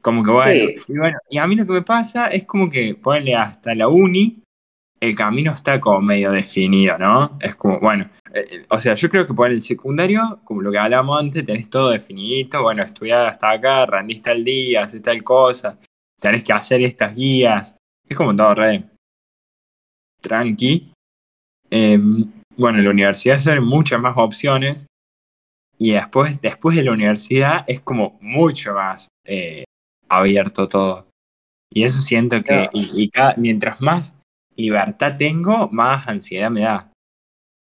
[0.00, 2.70] Como que bueno, Sí, y bueno, y a mí lo que me pasa es como
[2.70, 4.42] que ponerle hasta la uni,
[4.98, 7.36] el camino está como medio definido, ¿no?
[7.40, 10.78] Es como, bueno, eh, o sea, yo creo que por el secundario, como lo que
[10.78, 15.78] hablábamos antes, tenés todo definidito, bueno, estudiar hasta acá, rendiste al día, haces tal cosa,
[16.20, 17.76] tenés que hacer estas guías,
[18.08, 18.84] es como todo re
[20.20, 20.92] tranqui.
[21.70, 21.98] Eh,
[22.56, 24.86] bueno, en la universidad se muchas más opciones
[25.78, 29.64] y después, después de la universidad es como mucho más eh,
[30.08, 31.06] abierto todo.
[31.72, 34.18] Y eso siento que, y cada- mientras más
[34.56, 36.90] libertad tengo, más ansiedad me da.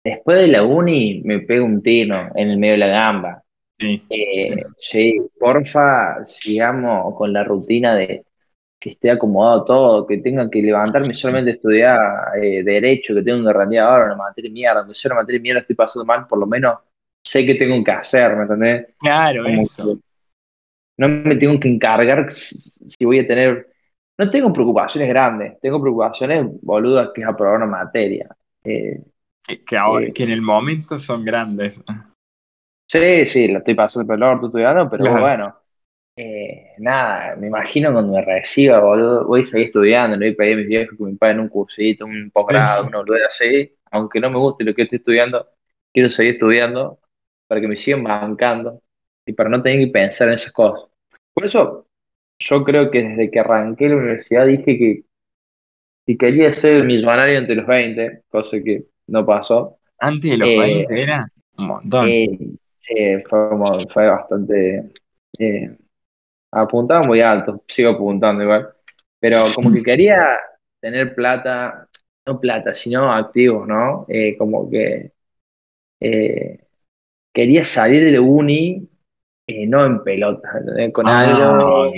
[0.04, 3.44] Después de la uni me pego un tiro en el medio de la gamba.
[3.80, 8.26] Sí, Eh, sí, porfa, sigamos con la rutina de
[8.82, 12.00] que esté acomodado todo, que tenga que levantarme solamente a estudiar
[12.44, 15.39] eh, derecho, que tengo que rendir ahora una materia de mierda, aunque sea una materia
[15.39, 16.80] de mierda estoy pasando mal, por lo menos
[17.24, 18.88] sé qué tengo que hacer, ¿me entendés?
[19.00, 19.84] claro, Como eso.
[19.96, 20.02] que
[20.98, 23.70] no me tengo que encargar si voy a tener,
[24.17, 28.30] no tengo preocupaciones grandes, tengo preocupaciones boludas que es aprobar una materia.
[28.63, 29.02] Eh,
[29.44, 31.82] Que, que ahora, eh, que en el momento son grandes.
[32.88, 35.22] sí, sí, la estoy pasando el orto estudiando, pero Claro.
[35.22, 35.61] bueno.
[36.15, 40.38] Eh, nada, me imagino cuando me reciba, boludo, voy a seguir estudiando, le voy a
[40.38, 44.19] pedir a mis viejos que me paguen un cursito, un posgrado, una boludez así, aunque
[44.19, 45.47] no me guste lo que estoy estudiando,
[45.93, 47.00] quiero seguir estudiando
[47.47, 48.82] para que me sigan bancando
[49.26, 50.89] y para no tener que pensar en esas cosas.
[51.34, 51.88] Por eso,
[52.39, 55.04] yo creo que desde que arranqué la universidad dije que
[56.06, 60.60] si quería ser millonario entre los 20, cosa que no pasó, Antes de los eh,
[60.60, 61.26] 20 era
[61.58, 62.08] un montón.
[62.10, 62.38] eh,
[62.82, 62.95] sí,
[63.30, 63.39] fue,
[63.93, 64.91] fue bastante...
[66.52, 68.70] Apuntaba muy alto, sigo apuntando igual.
[69.20, 70.38] Pero como que quería
[70.80, 71.88] tener plata,
[72.26, 74.06] no plata, sino activos, ¿no?
[74.10, 75.12] Eh, como que
[76.00, 76.60] eh,
[77.34, 78.88] quería salir de la uni,
[79.48, 80.50] eh, no en pelota.
[80.92, 81.92] Con Ah, algo,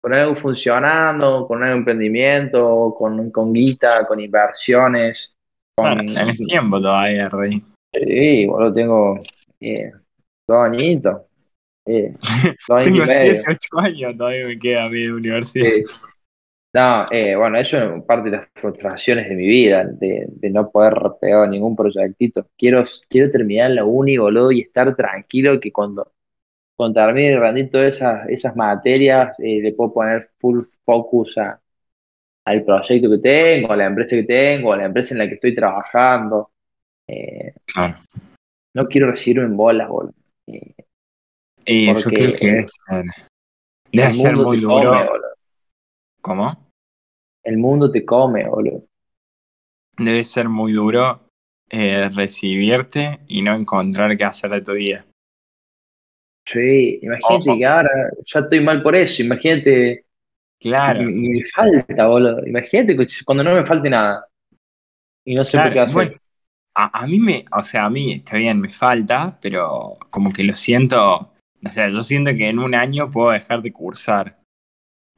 [0.00, 5.34] con algo funcionando, con un emprendimiento, con, con guita, con inversiones,
[5.76, 6.06] Bueno, con...
[6.06, 7.62] tenés tiempo todavía, Rey.
[7.92, 9.20] Sí, boludo, tengo
[10.46, 11.22] dos añitos,
[11.88, 12.14] eh,
[12.68, 13.42] dos Tengo medio.
[13.42, 15.72] 7, 8 años, todavía me queda a mí de universidad.
[16.74, 20.70] No, eh, bueno, eso es parte de las frustraciones de mi vida, de, de no
[20.70, 22.46] poder pegar ningún proyectito.
[22.58, 26.12] Quiero, quiero terminar la uni, boludo, y estar tranquilo que cuando,
[26.76, 31.60] cuando termine todas esas, esas materias, eh, le puedo poner full focus a,
[32.46, 35.34] al proyecto que tengo, a la empresa que tengo, a la empresa en la que
[35.36, 36.50] estoy trabajando.
[37.06, 37.96] Eh, Claro.
[38.74, 40.14] no quiero recibirme en bolas, boludo.
[40.46, 40.74] Eh,
[41.70, 42.76] Y yo creo que es.
[42.90, 43.02] eh,
[43.92, 44.92] Debe ser muy duro.
[44.92, 45.00] come.
[46.20, 46.68] ¿Cómo?
[47.44, 48.84] el mundo te come, boludo.
[49.96, 51.18] Debe ser muy duro
[51.70, 55.04] eh, recibirte y no encontrar qué hacer de tu vida.
[56.46, 57.58] Sí, imagínate Ojo.
[57.58, 57.90] que ahora
[58.26, 60.04] ya estoy mal por eso, imagínate,
[60.60, 62.46] Claro, me, me falta, boludo.
[62.46, 64.26] Imagínate cuando no me falte nada
[65.24, 65.92] y no sé qué hacer.
[65.92, 66.16] Bueno,
[66.74, 70.42] a, a mí me, o sea, a mí está bien, me falta, pero como que
[70.44, 71.32] lo siento,
[71.64, 74.38] o sea, yo siento que en un año puedo dejar de cursar.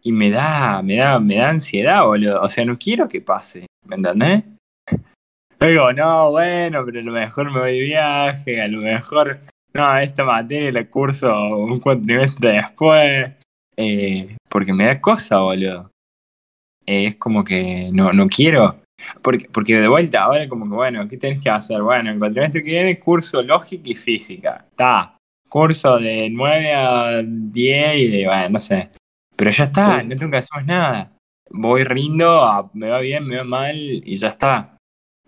[0.03, 2.41] Y me da, me da, me da ansiedad, boludo.
[2.41, 4.45] O sea, no quiero que pase, ¿me entendés?
[5.61, 9.41] Digo, no, bueno, pero a lo mejor me voy de viaje, a lo mejor,
[9.75, 13.33] no, esta materia la curso un cuatrimestre después.
[13.77, 15.91] eh, porque me da cosa, boludo.
[16.87, 18.81] Eh, es como que no, no quiero.
[19.23, 21.83] Porque, porque de vuelta, ahora como que, bueno, ¿qué tenés que hacer?
[21.83, 24.65] Bueno, el cuatrimestre que viene, curso lógica y física.
[24.71, 25.15] Está.
[25.51, 28.89] Curso de 9 a 10 y de, bueno, no sé.
[29.37, 31.13] Pero ya está, no tengo que hacer más nada.
[31.51, 34.71] Voy rindo, a- me va bien, me va mal y ya está.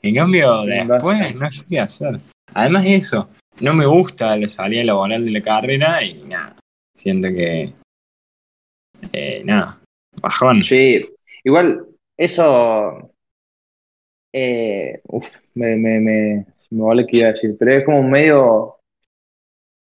[0.00, 2.20] En cambio, después no sé qué hacer.
[2.54, 3.28] Además de eso,
[3.60, 6.56] no me gusta la salida laboral de la carrera y nada.
[6.96, 7.72] Siento que.
[9.12, 9.80] Eh, nada.
[10.20, 10.62] Bajón.
[10.62, 11.04] Sí,
[11.42, 11.84] igual
[12.16, 13.10] eso,
[14.32, 18.76] eh, uf, me, me, me, me vale que iba a decir, pero es como medio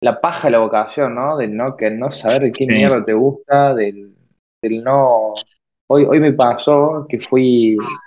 [0.05, 1.37] la paja de la vocación, ¿no?
[1.39, 2.75] Del no, que no saber qué Sí.
[2.75, 4.15] mierda te gusta, del,
[4.63, 5.47] del no...
[5.89, 8.01] Hoy, hoy me pasó que fui,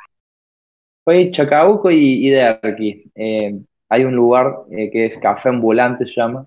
[1.04, 3.12] fui Chacabuco y, y Derqui.
[3.16, 6.46] Eh, hay un lugar eh, que es Café Ambulante, se llama,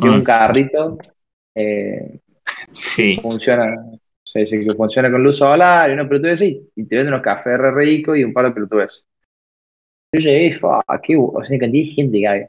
[0.00, 0.98] es un Mm, carrito,
[1.54, 2.20] eh,
[2.72, 3.18] Sí.
[3.20, 3.76] funciona,
[4.24, 7.24] se dice que funciona con luz solar y una pelotudez así, y te venden unos
[7.24, 9.04] cafés re ricos y un par de pelotudes.
[10.12, 10.70] Yo llegué y fue,
[11.02, 12.42] qué, bu- o sea, cantidad de gente que hay.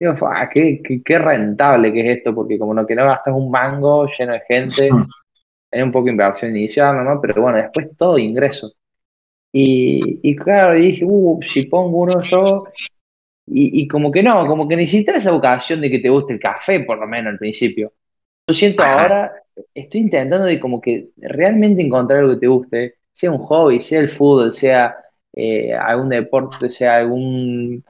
[0.00, 3.34] Digo, "Fua, qué, qué, qué rentable que es esto, porque como no que no gastas
[3.34, 4.88] un mango lleno de gente,
[5.70, 7.20] es un poco de inversión inicial, ¿no?
[7.20, 8.72] Pero bueno, después todo ingreso.
[9.52, 12.64] Y, y claro, dije, uh, si pongo uno yo,
[13.46, 16.40] y, y como que no, como que necesitas esa vocación de que te guste el
[16.40, 17.92] café, por lo menos al principio.
[18.46, 19.32] Yo siento ahora,
[19.74, 24.00] estoy intentando de como que realmente encontrar algo que te guste, sea un hobby, sea
[24.00, 24.96] el fútbol, sea
[25.34, 27.84] eh, algún deporte, sea algún,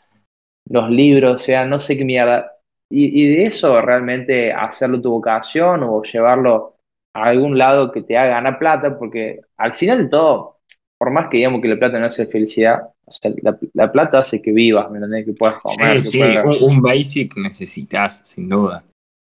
[0.69, 2.53] los libros, sea no sé qué mierda.
[2.91, 6.77] Y, y de eso realmente hacerlo tu vocación o llevarlo
[7.15, 10.59] a algún lado que te haga ganar plata, porque al final de todo,
[10.99, 14.21] por más que digamos que la plata no hace felicidad, o sea, la, la plata
[14.21, 15.27] hace que vivas, ¿me entendés?
[15.27, 16.61] Que puedas comer, Sí, que sí, puedas...
[16.61, 18.85] un, basic necesitas, sin duda.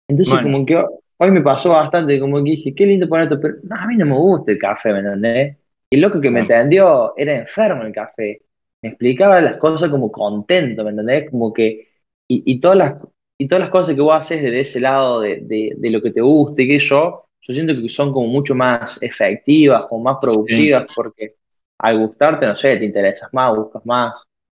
[0.08, 0.52] Entonces, Bueno.
[0.52, 0.76] como que
[1.18, 3.96] hoy me pasó bastante, como que dije, qué lindo poner esto, pero no, a mí
[3.96, 5.56] no me gusta el café, ¿me entendés?
[5.90, 6.54] Y el loco que me Claro.
[6.60, 8.42] atendió era enfermo el café.
[8.82, 11.30] Me explicaba las cosas como contento, ¿me entendés?
[11.30, 11.88] Como que,
[12.28, 12.96] y, y todas las,
[13.38, 16.10] y todas las cosas que vos haces desde ese lado de, de, de lo que
[16.10, 20.92] te guste, que yo, yo siento que son como mucho más efectivas, como más productivas,
[20.94, 21.34] porque
[21.78, 24.14] al gustarte, no sé, te interesas más, buscas más.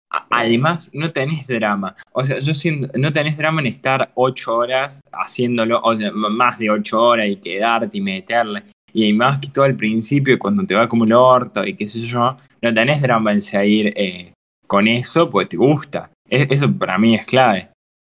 [0.10, 1.94] Además, no tenés drama.
[2.14, 6.58] O sea, yo siento, no tenés drama en estar ocho horas haciéndolo, o sea, más
[6.58, 8.64] de ocho horas y quedarte y meterle.
[8.94, 12.02] Y más que todo al principio, cuando te va como el orto y qué sé
[12.02, 14.32] yo, no tenés drama en seguir eh,
[14.66, 16.10] con eso, pues te gusta.
[16.30, 17.70] E- Eso para mí es clave.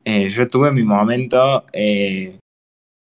[0.05, 2.38] Eh, yo tuve mi momento, eh,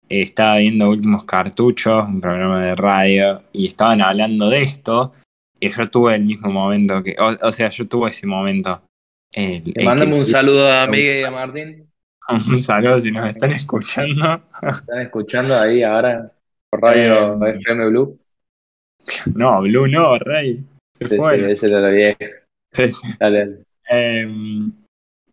[0.09, 5.13] estaba viendo Últimos Cartuchos, un programa de radio, y estaban hablando de esto,
[5.59, 8.81] y yo tuve el mismo momento que, o, o sea, yo tuve ese momento.
[9.33, 11.87] El, un saludo a Miguel y a Martín,
[12.51, 14.41] un saludo si nos están escuchando.
[14.61, 16.31] están escuchando ahí ahora
[16.69, 18.19] por Radio Eh, FM Blue.
[19.33, 20.63] No, Blue no, Rey.
[21.01, 21.51] Se Sí, sí, fue.
[21.51, 22.17] ese era la vieja.
[22.73, 23.07] Sí, sí.
[23.19, 23.63] Dale, dale.
[23.89, 24.71] Em,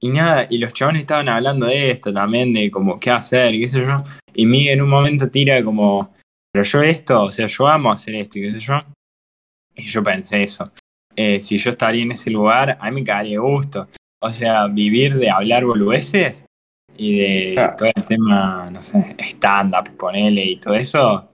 [0.01, 3.69] y nada, y los chavales estaban hablando de esto también, de como qué hacer, qué
[3.69, 4.05] sé yo.
[4.35, 6.15] Y Miguel en un momento tira como,
[6.53, 8.81] pero yo esto, o sea, yo amo hacer esto, y qué sé yo.
[9.77, 10.73] Y yo pensé eso.
[11.15, 13.89] Eh, si yo estaría en ese lugar, a mí me quedaría gusto.
[14.21, 16.45] O sea, vivir de hablar boludeces
[16.97, 17.77] y de Ah.
[17.77, 21.31] todo el tema, no sé, stand-up, ponele y todo eso.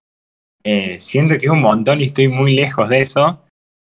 [0.66, 3.43] eh, siento que es un montón y estoy muy lejos de eso,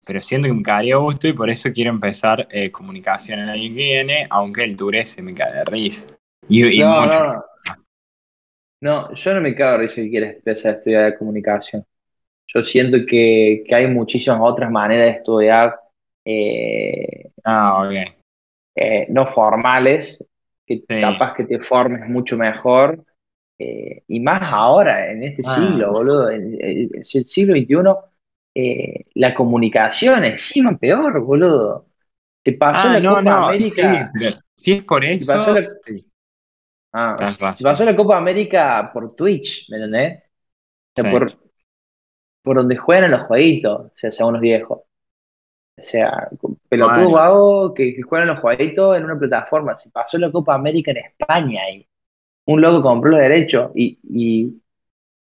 [0.09, 3.61] pero siento que me quedaría gusto y por eso quiero empezar eh, comunicación el año
[3.61, 6.07] que viene, aunque el Turese me cae de risa.
[6.47, 7.43] Y, y No, mucho- no, no.
[8.81, 11.85] No, yo no me cago de risa que quieres empezar a estudiar comunicación.
[12.47, 15.75] Yo siento que, que hay muchísimas otras maneras de estudiar
[16.25, 17.93] eh, Ah, ok.
[18.77, 20.25] eh, no formales,
[20.65, 21.01] que Sí.
[21.01, 23.03] capaz que te formes mucho mejor.
[23.61, 25.55] eh, y más ahora, en este Ah.
[25.57, 26.31] siglo, boludo.
[26.31, 28.08] En, en- en el siglo XXI,
[28.59, 31.87] eh, la comunicación encima peor, boludo.
[32.45, 34.09] Se pasó Ah, la no, Copa no, América.
[34.13, 36.05] sí, si es por se eso, pasó la- sí,
[36.91, 37.17] Ah,
[37.61, 40.19] pasó la Copa América por Twitch, ¿me entendés?
[40.19, 40.23] O
[40.95, 41.09] sea, Sí.
[41.09, 41.39] por,
[42.41, 44.79] por donde juegan los jueguitos, o sea, según los viejos.
[45.77, 46.29] O sea,
[46.69, 49.77] pelotudo vago que, que juegan los jueguitos en una plataforma.
[49.77, 51.87] Se pasó la Copa América en España y
[52.47, 54.61] un loco compró los derechos y, y,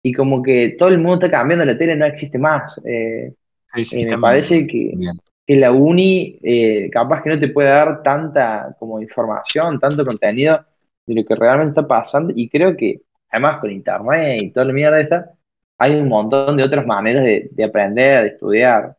[0.02, 2.80] y como que todo el mundo está cambiando la tele, no existe más.
[2.86, 3.34] Eh,
[3.76, 4.94] Sí, sí, eh, me parece que,
[5.48, 10.66] la uni eh, capaz que no te puede dar tanta como información, tanto contenido
[11.06, 14.74] de lo que realmente está pasando y creo que además con internet y toda la
[14.74, 15.32] mierda esta,
[15.78, 18.84] hay un montón de otras maneras de, de aprender, de estudiar.
[18.84, 18.96] La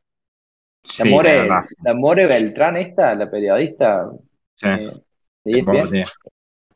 [0.85, 1.49] Sí, la More,
[1.83, 4.11] la More Beltrán esta, la periodista
[4.55, 4.91] Sí, eh,
[5.45, 6.05] de ESPN.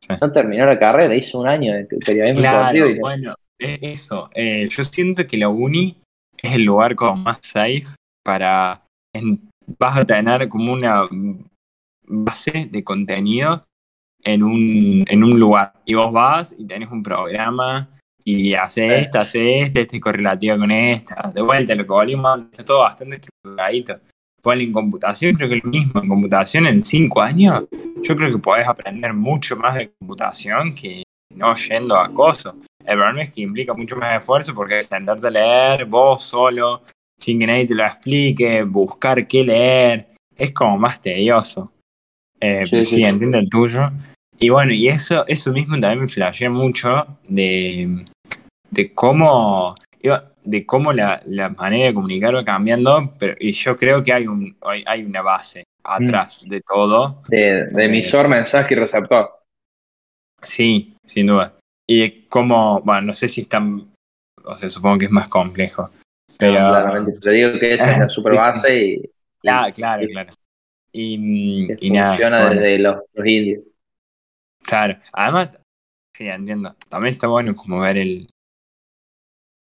[0.01, 0.15] Sí.
[0.21, 3.42] no terminó la carrera, hizo un año de periodismo Claro, y bueno, e-
[3.81, 4.31] eso.
[4.35, 5.97] eh, yo siento que la uni
[6.37, 7.95] es el lugar como más safe
[8.25, 8.83] para...
[9.79, 11.09] vas a tener como una
[12.05, 13.63] base de contenido
[14.25, 15.73] en un, en un lugar.
[15.85, 17.89] Y vos vas y tenés un programa
[18.25, 21.31] y haces esta, haces esta, este es correlativa con esta.
[21.35, 24.01] De vuelta, lo que volvimos, está todo bastante estructuradito.
[24.41, 26.01] Ponle en computación, creo que es lo mismo.
[26.03, 27.67] En computación, en cinco años,
[28.03, 32.57] yo creo que podés aprender mucho más de computación que no yendo a acoso.
[32.85, 36.83] El problema es que implica mucho más esfuerzo porque sentarte a leer vos solo,
[37.19, 40.07] sin que nadie te lo explique, buscar qué leer.
[40.37, 41.73] Es como más tedioso.
[42.41, 43.91] Eh, Sí, entiendo el tuyo.
[44.39, 48.05] Y bueno, y eso, eso mismo también me flashea mucho de,
[48.71, 49.77] de cómo,
[50.43, 54.27] de cómo la, la manera de comunicar va cambiando, pero y yo creo que hay,
[54.27, 57.23] un, hay, hay una base atrás de todo.
[57.29, 59.31] de, de Eh, emisor, mensaje y receptor.
[60.41, 61.55] Sí, sin duda.
[61.95, 63.93] Y cómo, bueno, no sé si es tan,
[64.45, 65.91] o sea, supongo que es más complejo.
[66.39, 70.11] Pero, No, claramente, te digo que es la super base y, y- Claro, claro, y
[70.13, 70.33] claro.
[70.93, 73.63] Y, que y nada, funciona bueno, desde los, los indios.
[74.65, 74.99] claro.
[75.13, 75.51] Además,
[76.17, 76.75] sí, entiendo.
[76.89, 78.29] También está bueno como ver el...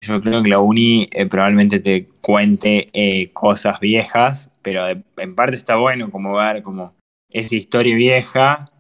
[0.04, 5.34] Yo creo que la uni eh, probablemente te cuente eh, cosas viejas, pero de- en
[5.34, 6.94] parte está bueno como ver como
[7.30, 8.70] esa historia vieja,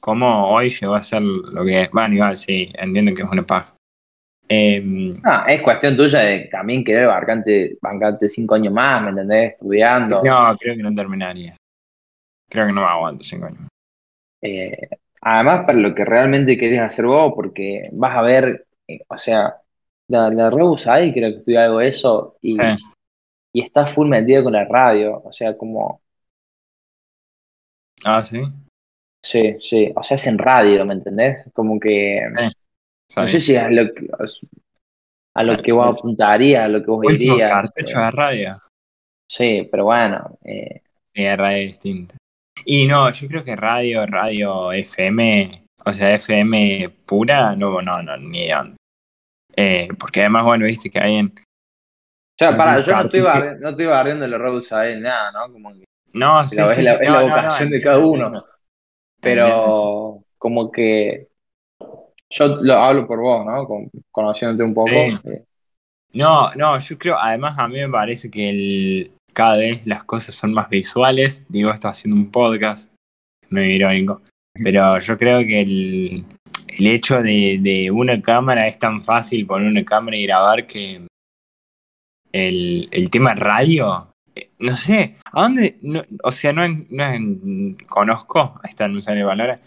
[0.00, 1.90] cómo hoy llegó a ser lo que es.
[1.90, 3.74] Bueno, igual sí, entiendo que es una paja.
[5.24, 9.52] Ah, es cuestión tuya de también querer bancarte, bancarte cinco años más, ¿me entendés?
[9.54, 10.22] Estudiando.
[10.22, 11.56] no, creo que no terminaría.
[12.48, 13.66] Creo que no me aguanto cinco años.
[14.42, 14.88] Eh,
[15.20, 19.56] además, para lo que realmente querés hacer vos, porque vas a ver, eh, o sea,
[20.08, 22.62] la, la Rebus ahí creo que estudia algo de eso y, Sí.
[23.52, 26.02] y está full metido con la radio, o sea, como,
[28.04, 28.40] Ah, sí.
[29.30, 31.44] Sí, sí, o sea, es en radio, ¿me entendés?
[31.52, 32.20] Como que,
[33.16, 34.08] no sé si es a lo que,
[35.34, 37.50] a lo que vos apuntarías, a lo que vos Último irías.
[37.50, 38.58] cartucho de radio.
[39.30, 40.80] sí, pero bueno, eh,
[41.14, 42.14] Sí, es radio distinta.
[42.64, 48.16] Y no, yo creo que radio, radio FM, o sea, FM pura, no, no, no,
[48.18, 48.76] ni onda.
[49.54, 51.26] Eh, porque además, bueno, viste que hay en.
[51.28, 53.26] o sea, para, yo no estoy, cartucho.
[53.26, 55.52] barri- no estoy barriendo la Rebus ahí, nada, ¿no?
[55.52, 57.98] Como que No, sí, sí, la, sí, es no, la no, no, vocación de cada
[57.98, 58.44] uno.
[59.34, 61.28] Pero como que
[62.30, 63.66] yo lo hablo por vos, ¿no?
[63.66, 64.90] Con- conociéndote un poco.
[64.90, 65.16] Sí.
[65.30, 65.44] eh,
[66.12, 70.34] No, no, yo creo, además a mí me parece que el, cada vez las cosas
[70.34, 71.44] son más visuales.
[71.48, 72.92] Digo, esto haciendo un podcast,
[73.50, 74.22] medio irónico.
[74.62, 76.24] Pero yo creo que el,
[76.68, 81.06] el hecho de, de una cámara es tan fácil poner una cámara y grabar que
[82.32, 84.08] el, el tema radio,
[84.58, 85.78] no sé, ¿a dónde?
[85.82, 89.58] No, o sea, no, en- no en- conozco, ahí está, no me sale valor,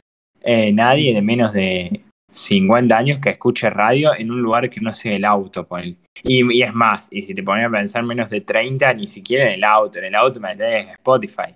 [0.41, 2.01] eh, nadie de menos de
[2.31, 5.97] 50 años que escuche radio en un lugar que no sea el auto, ponele.
[6.23, 9.45] Y, y es más, y si te pones a pensar menos de 30, ni siquiera
[9.47, 11.55] en el auto, en el auto metés Spotify.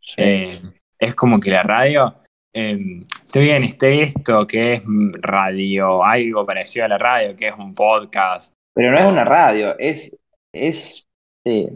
[0.00, 0.14] sí.
[0.16, 0.58] Eh,
[0.98, 2.14] es como que la radio,
[2.54, 2.78] eh,
[3.26, 4.82] está bien, está esto que es
[5.20, 8.52] radio, algo parecido a la radio, que es un podcast.
[8.74, 10.16] Pero no es una radio, es,
[10.52, 11.06] es,
[11.44, 11.68] sí,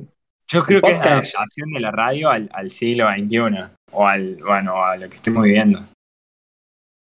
[0.51, 3.39] Yo creo que es la adaptación de la radio al, al siglo XXI,
[3.93, 5.81] o al, bueno, a lo que estamos viviendo.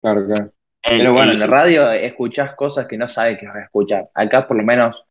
[0.01, 0.51] claro, claro.
[0.83, 4.09] El- Pero bueno, en la radio escuchás cosas que no sabes que vas a escuchar.
[4.13, 5.01] Acá por lo menos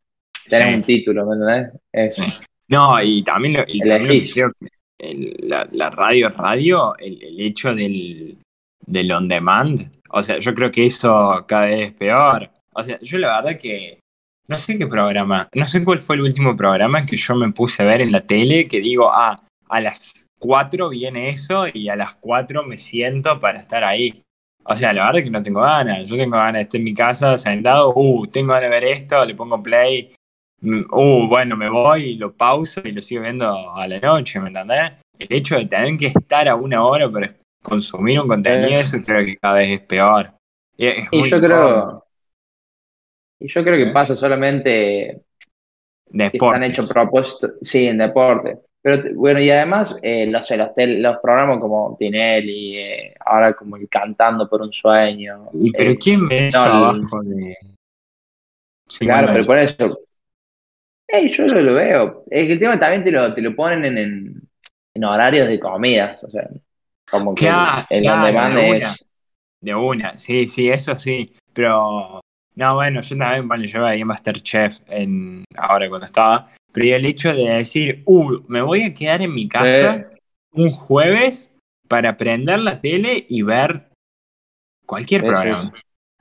[0.47, 0.73] tenés Sí.
[0.75, 1.81] un título, ¿me entendés?
[2.17, 2.45] Eso.
[2.67, 4.33] No, y también lo, y también lo que Elegís.
[4.33, 4.67] creo que
[4.99, 8.37] el- la, la radio, radio, el, el hecho del,
[8.85, 12.49] del on demand, o sea, yo creo que eso cada vez es peor.
[12.75, 13.99] O sea, yo la verdad que
[14.47, 17.83] no sé qué programa, no sé cuál fue el último programa que yo me puse
[17.83, 21.95] a ver en la tele que digo, ah, a las 4 viene eso y a
[21.95, 24.21] las 4 me siento para estar ahí.
[24.65, 26.07] O sea, la verdad que no tengo ganas.
[26.07, 29.25] Yo tengo ganas de estar en mi casa sentado, uh, tengo ganas de ver esto,
[29.25, 30.11] le pongo play,
[30.61, 34.39] mm, uh, bueno, me voy y lo pauso y lo sigo viendo a la noche,
[34.39, 34.93] ¿me entendés?
[35.17, 39.25] El hecho de tener que estar a una hora para consumir un contenido, eso creo
[39.25, 40.33] que cada vez es peor.
[40.77, 41.47] Y, es yo incómodo.
[41.47, 42.02] creo,
[43.43, 43.93] y yo creo que ¿Eh?
[43.93, 45.21] pasa solamente
[46.07, 46.73] De que están deportes.
[46.73, 48.57] hechos propósitos, sí, en deporte.
[48.81, 53.77] Pero bueno, y además, eh, los, los, tel- los programas como Tinelli, eh, ahora como
[53.77, 55.49] el Cantando por un Sueño.
[55.53, 57.57] ¿Y pero quién ve eso no, el- abajo de
[58.99, 59.99] claro, 50 pero por eso.
[61.07, 62.23] eh, yo lo, lo veo.
[62.29, 64.41] Es que el tema también te lo, te lo ponen en, en,
[64.93, 66.23] en horarios de comidas.
[66.23, 66.49] O sea,
[67.09, 68.95] como que Claro, el on claro, demand de una.
[68.95, 69.05] es.
[69.61, 71.33] De una, sí, sí, eso sí.
[71.53, 72.21] Pero,
[72.55, 76.49] no, bueno, yo también, bueno, yo veía Masterchef en, ahora cuando estaba.
[76.71, 80.09] Pero el hecho de decir, uh, me voy a quedar en mi casa
[80.53, 81.53] un jueves
[81.87, 83.89] para prender la tele y ver
[84.85, 85.71] cualquier Sí, programa.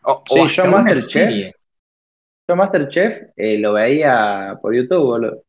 [0.04, 1.52] O, o yo Masterchef,
[2.48, 5.42] yo Masterchef eh, lo veía por YouTube, boludo.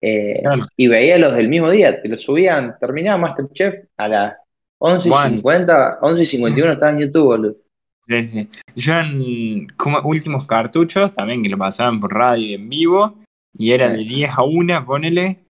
[0.00, 0.62] Eh, Claro.
[0.76, 4.34] y veía los del mismo día, te lo subían, terminaba Masterchef a las
[4.78, 5.30] 11 y Bueno.
[5.36, 7.56] 50, 11 y 51 estaba en YouTube, boludo.
[8.06, 8.50] Sí, sí.
[8.76, 13.18] Yo en como últimos cartuchos, también que lo pasaban por radio en vivo,
[13.56, 15.44] y era de 10 a 1, ponele,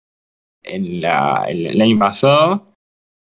[0.63, 2.73] en la, el, el año pasado,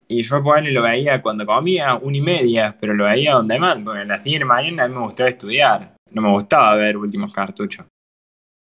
[0.09, 3.85] y yo ponele lo veía cuando comía, una y media, pero lo veía on demand,
[3.85, 6.75] porque a las 10 de la mañana a mí me gustaba estudiar, no me gustaba
[6.77, 7.85] ver últimos cartuchos.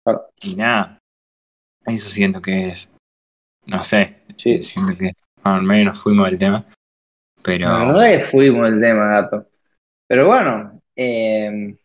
[0.03, 0.25] Claro.
[0.41, 0.97] Y nada,
[1.85, 2.89] eso siento que es,
[3.65, 4.61] no sé, Sí.
[4.63, 5.11] siento que,
[5.43, 6.65] bueno, al menos nos fuimos del tema,
[7.41, 8.01] pero...
[8.01, 9.47] Es que fuimos el tema, gato.
[10.07, 11.75] Pero bueno, eh,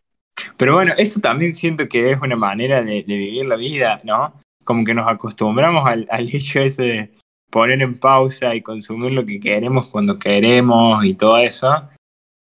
[0.56, 4.40] Pero bueno, eso también siento que es una manera de, vivir la vida, ¿no?
[4.64, 7.10] Como que nos acostumbramos al, al hecho ese de
[7.50, 11.88] poner en pausa y consumir lo que queremos cuando queremos y todo eso,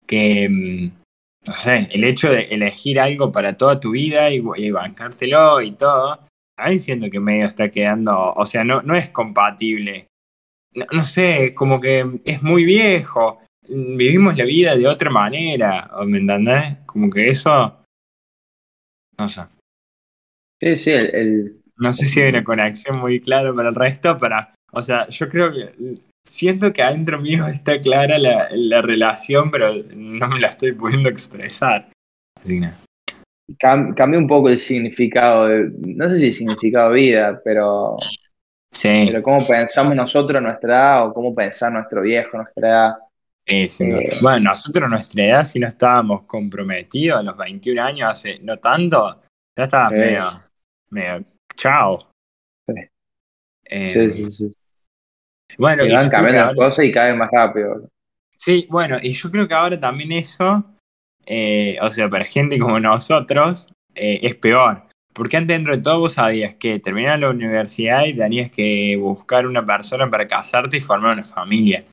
[0.06, 0.92] que, mm,
[1.48, 5.72] no sé, el hecho de elegir algo para toda tu vida y, y bancártelo y
[5.74, 6.20] todo,
[6.56, 10.08] también siento que medio está quedando, o sea, no, no es compatible.
[10.76, 13.42] No, no sé, como que es muy viejo.
[13.70, 16.78] Vivimos la vida de otra manera, ¿me entendés?
[16.86, 17.76] Como que eso
[19.18, 19.42] no sé.
[20.60, 24.18] sí, sí, el, el- No sé si hay una conexión muy clara para el resto,
[24.18, 24.54] para.
[24.72, 25.96] O sea, yo creo que.
[26.28, 31.10] Siento que adentro mío está clara la, la relación, pero no me la estoy pudiendo
[31.10, 31.90] expresar.
[32.44, 32.68] Así que.
[33.58, 37.98] cam- cambió un poco el significado, de- no sé si significado de vida, pero,
[38.72, 42.94] Sí, pero cómo pensamos nosotros nuestra edad o cómo pensar nuestro viejo nuestra edad.
[43.70, 48.40] Sí, eh, Bueno, nosotros nuestra edad, si no estábamos comprometidos a los 21 años, hace
[48.40, 49.22] no tanto,
[49.58, 49.96] ya estabas Sí.
[49.98, 50.24] medio.
[50.90, 51.26] medio.
[51.56, 52.12] Chao.
[52.68, 52.76] Sí.
[53.66, 54.54] Eh, Sí, sí, sí.
[55.58, 57.90] Bueno, Y van cambiando las cosas y vez más rápido.
[58.38, 60.64] Sí, bueno, y yo creo que ahora también eso,
[61.26, 64.84] eh, o sea, para gente como nosotros, eh, es peor.
[65.14, 69.46] Porque antes dentro de todo vos sabías que terminabas la universidad y tenías que buscar
[69.46, 71.84] una persona para casarte y formar una familia.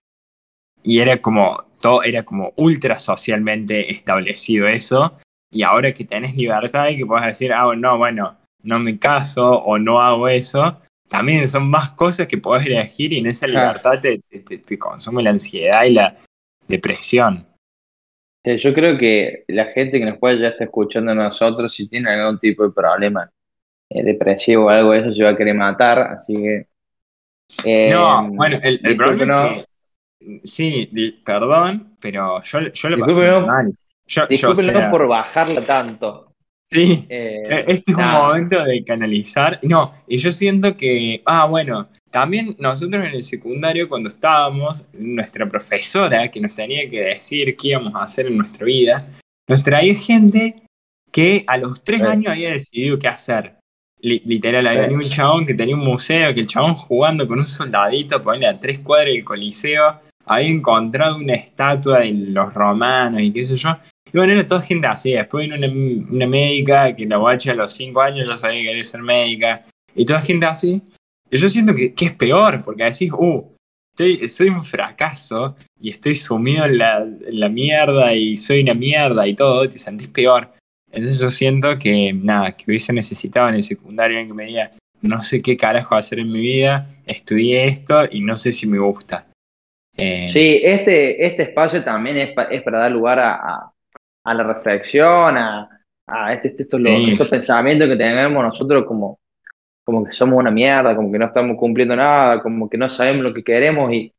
[0.86, 5.18] Y era como, todo era como ultra socialmente establecido eso.
[5.50, 9.58] Y ahora que tenés libertad y que puedes decir, ah, no, bueno, no me caso
[9.58, 14.00] o no hago eso, también son más cosas que podés elegir y en esa libertad
[14.00, 16.16] te, te- te consume la ansiedad y la
[16.68, 17.46] depresión.
[18.44, 21.88] Eh, Yo creo que la gente que nos puede ya está escuchando a nosotros, si
[21.88, 23.28] tiene algún tipo de problema
[23.90, 26.66] eh, depresivo o algo de eso, se va a querer matar, así que...
[27.64, 29.75] eh, No, bueno, el, el problema discúlpenos, es que,
[30.44, 33.72] sí, di- perdón, pero yo, yo lo pasé muy mal.
[34.08, 36.32] Yo, yo, o sea, por bajarla tanto.
[36.70, 39.58] sí, Eh, Eh, Este es un momento de canalizar.
[39.62, 45.48] No, y yo siento que, ah, bueno, también nosotros en el secundario, cuando estábamos, nuestra
[45.48, 49.08] profesora que nos tenía que decir qué íbamos a hacer en nuestra vida,
[49.48, 50.62] nos traía gente
[51.12, 53.54] que a los tres años había decidido qué hacer.
[54.00, 54.94] Li- literal, había Sí.
[54.94, 58.60] un chabón que tenía un museo, que el chabón jugando con un soldadito, ponerle a
[58.60, 63.70] tres cuadras del Coliseo, había encontrado una estatua de los romanos y qué sé yo.
[64.12, 65.12] Y bueno, era toda gente así.
[65.12, 65.68] Después vino una,
[66.10, 69.64] una médica que la guacha a los 5 años ya sabía que quería ser médica.
[69.94, 70.82] Y toda gente así.
[71.30, 73.44] Y yo siento que, es peor, porque decís, uh,
[73.92, 79.26] estoy, soy un fracaso y estoy sumido en la, en mierda y soy una mierda
[79.26, 80.52] y todo, te sentís peor.
[80.90, 84.70] Entonces yo siento que, nada, que hubiese necesitado en el secundario alguien que me diga,
[85.02, 88.78] no sé qué carajo hacer en mi vida, estudié esto y no sé si me
[88.78, 89.25] gusta.
[89.96, 93.72] Eh, Sí, este, este espacio también es, pa- es para dar lugar a, a-
[94.24, 95.68] a la reflexión, a,
[96.06, 97.12] a este, estos, los- Sí.
[97.12, 99.20] estos pensamientos que tenemos nosotros como,
[99.84, 103.24] como que somos una mierda, como que no estamos cumpliendo nada, como que no sabemos
[103.24, 104.12] lo que queremos y,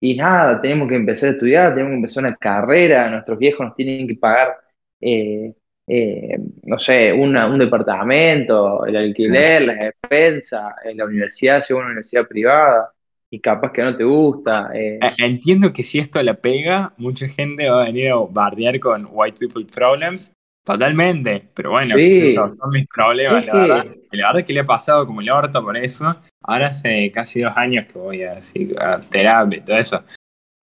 [0.00, 3.76] y nada, tenemos que empezar a estudiar, tenemos que empezar una carrera, nuestros viejos nos
[3.76, 4.56] tienen que pagar,
[5.00, 5.54] eh,
[5.86, 11.78] eh, no sé, una- un departamento, el alquiler, las expensas, en la universidad, si es
[11.78, 12.90] una universidad privada,
[13.34, 14.70] y capaz que no te gusta.
[14.74, 18.78] eh, Eh, Entiendo que si esto la pega, mucha gente va a venir a bardear
[18.78, 20.30] con White People Problems,
[20.64, 22.36] Totalmente, pero bueno, Sí.
[22.36, 23.84] son mis problemas, Es la verdad.
[24.12, 26.14] La verdad es que le he pasado como el orto por eso.
[26.44, 30.04] Ahora hace casi dos años que voy a, así, a terapia y todo eso.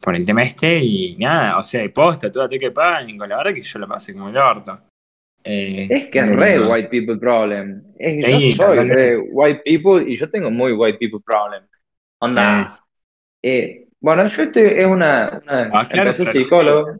[0.01, 3.25] Por el tema este y nada, o sea, y posta, todo ataque de pánico.
[3.27, 4.79] La verdad que yo lo pasé como el orto.
[5.43, 7.83] Eh, Es que es re white people problem.
[7.97, 11.63] Es que Sí, yo soy re white people y yo tengo muy white people problem.
[12.21, 12.79] Onda.
[13.43, 16.97] eh, bueno, yo estoy, es una, una- Ah, claro, empecé pero- psicólogo.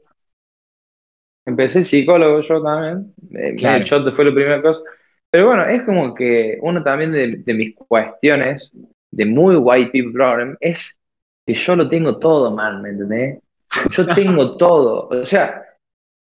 [1.45, 3.13] Empecé psicólogo yo también.
[3.35, 4.13] Eh, Claro.
[4.15, 4.81] Fue la primera cosa.
[5.31, 8.71] Pero bueno, es como que uno también de, de mis cuestiones
[9.11, 10.99] de muy white people problem es
[11.45, 13.41] que yo lo tengo todo mal, ¿me entendés?
[13.91, 15.07] Yo tengo todo.
[15.09, 15.63] O sea,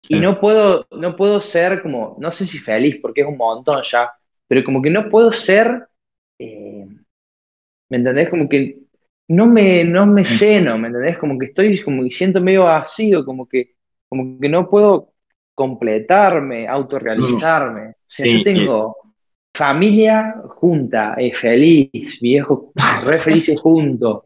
[0.08, 3.82] y no puedo, no puedo ser como, no sé si feliz, porque es un montón
[3.84, 4.12] ya,
[4.48, 5.88] pero como que no puedo ser,
[6.40, 6.86] eh,
[7.92, 8.30] ¿me entendés?
[8.30, 8.80] Como que
[9.28, 11.18] no me, no me lleno, ¿me entendés?
[11.18, 13.76] Como que estoy, como que siento medio vacío, como que,
[14.10, 15.14] como que no puedo
[15.54, 17.90] completarme, autorrealizarme.
[17.90, 18.96] O sea, Sí, yo tengo
[19.54, 22.72] familia junta, eh, feliz, viejo,
[23.06, 24.24] re felices juntos,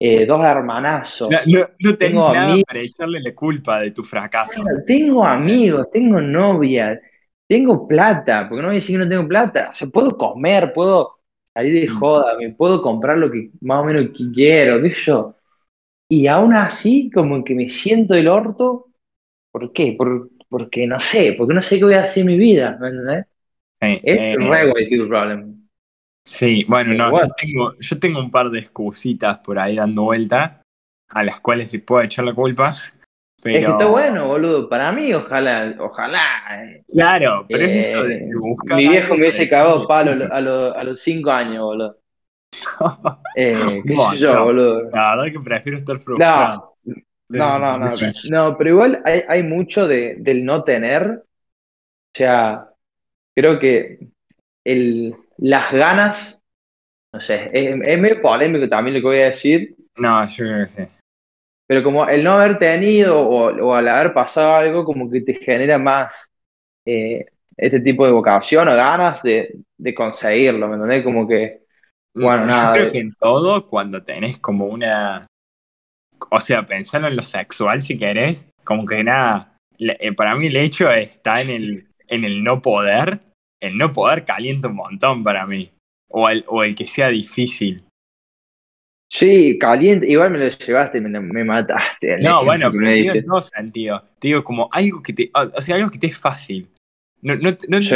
[0.00, 1.30] eh, dos hermanazos.
[1.46, 2.64] No, no, Tengo nada amigos.
[2.66, 4.62] para echarle la culpa de tu fracaso.
[4.62, 6.98] Bueno, Tengo amigos, tengo novia,
[7.46, 9.68] tengo plata, porque no voy a decir que no tengo plata.
[9.70, 11.21] O sea, puedo comer, puedo
[11.54, 15.36] salir de joda, me puedo comprar lo que más o menos quiero, qué sé yo.
[16.08, 18.88] Y aún así, como que me siento el orto.
[19.50, 19.94] ¿Por qué?
[19.96, 22.88] Por, porque no sé, porque no sé qué voy a hacer en mi vida, ¿me
[22.88, 23.26] entendés?
[23.80, 25.68] Sí, Es eh, re problem.
[26.24, 30.62] Sí, bueno, no, yo tengo, yo tengo un par de excusitas por ahí dando vuelta,
[31.08, 32.76] a las cuales le puedo echar la culpa,
[33.42, 33.58] pero...
[33.58, 34.68] Es que está bueno, boludo.
[34.68, 36.64] Para mí, ojalá, ojalá.
[36.64, 40.40] eh, Claro, pero es eso de, eh, buscar mi viejo me hubiese cagado palo a,
[40.40, 41.96] los- a los cinco años, boludo.
[43.34, 44.44] Eh, qué sé yo, no.
[44.44, 44.90] boludo.
[44.90, 46.74] La verdad que prefiero estar frustrado.
[47.30, 47.96] No, no, no, no.
[48.28, 51.22] No, pero igual hay, hay mucho de, del no tener.
[52.14, 52.68] O sea,
[53.34, 53.98] creo que
[54.64, 56.42] el, las ganas,
[57.14, 60.66] no sé, es, es medio polémico también lo que voy a decir, No, yo creo
[60.66, 60.88] que sí.
[61.72, 65.32] Pero como el no haber tenido o, o al haber pasado algo, como que te
[65.36, 66.12] genera más
[66.84, 67.24] eh,
[67.56, 71.02] este tipo de vocación o ganas de, de conseguirlo, ¿me entendés?
[71.02, 71.62] Como que,
[72.14, 72.92] Bueno, yo nada, creo eh.
[72.92, 75.26] que en todo, cuando tenés como una...
[76.28, 80.56] O sea, pensando en lo sexual si querés, como que nada, eh, para mí el
[80.58, 83.18] hecho está en el, en el no poder.
[83.62, 85.70] El no poder calienta un montón para mí.
[86.10, 87.82] O el, o el que sea difícil.
[89.12, 92.18] Sí, caliente, igual me lo llevaste, me, me mataste.
[92.18, 94.00] No, bueno, pero te digo todo sentido.
[94.18, 96.68] Te digo como algo que te, o sea, algo que te es fácil.
[97.20, 97.90] No, no, te- no, Sí,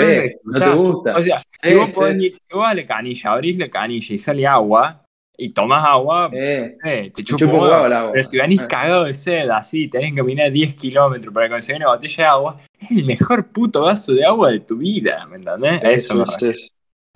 [0.44, 1.14] no no te gusta.
[1.16, 1.92] O sea, si vos sí.
[1.94, 5.02] podés ir- si vos a la canilla, abrís la canilla y sale agua,
[5.36, 8.12] y tomás agua, Eh, eh, te huevo el agua.
[8.12, 8.66] Pero si venís Eh.
[8.68, 12.56] cagado de sed, así, tenés que caminar 10 kilómetros para conseguir una botella de agua,
[12.78, 15.80] es el mejor puto vaso de agua de tu vida, ¿me entendés?
[15.82, 16.56] Eso me refiero.
[16.56, 16.70] sí.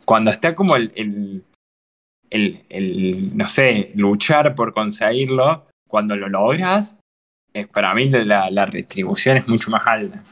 [0.05, 1.45] Cuando está como el, el,
[2.31, 6.97] el, el, no sé, luchar por conseguirlo, cuando lo logras,
[7.53, 10.25] eh, para mí la, la retribución es mucho más alta.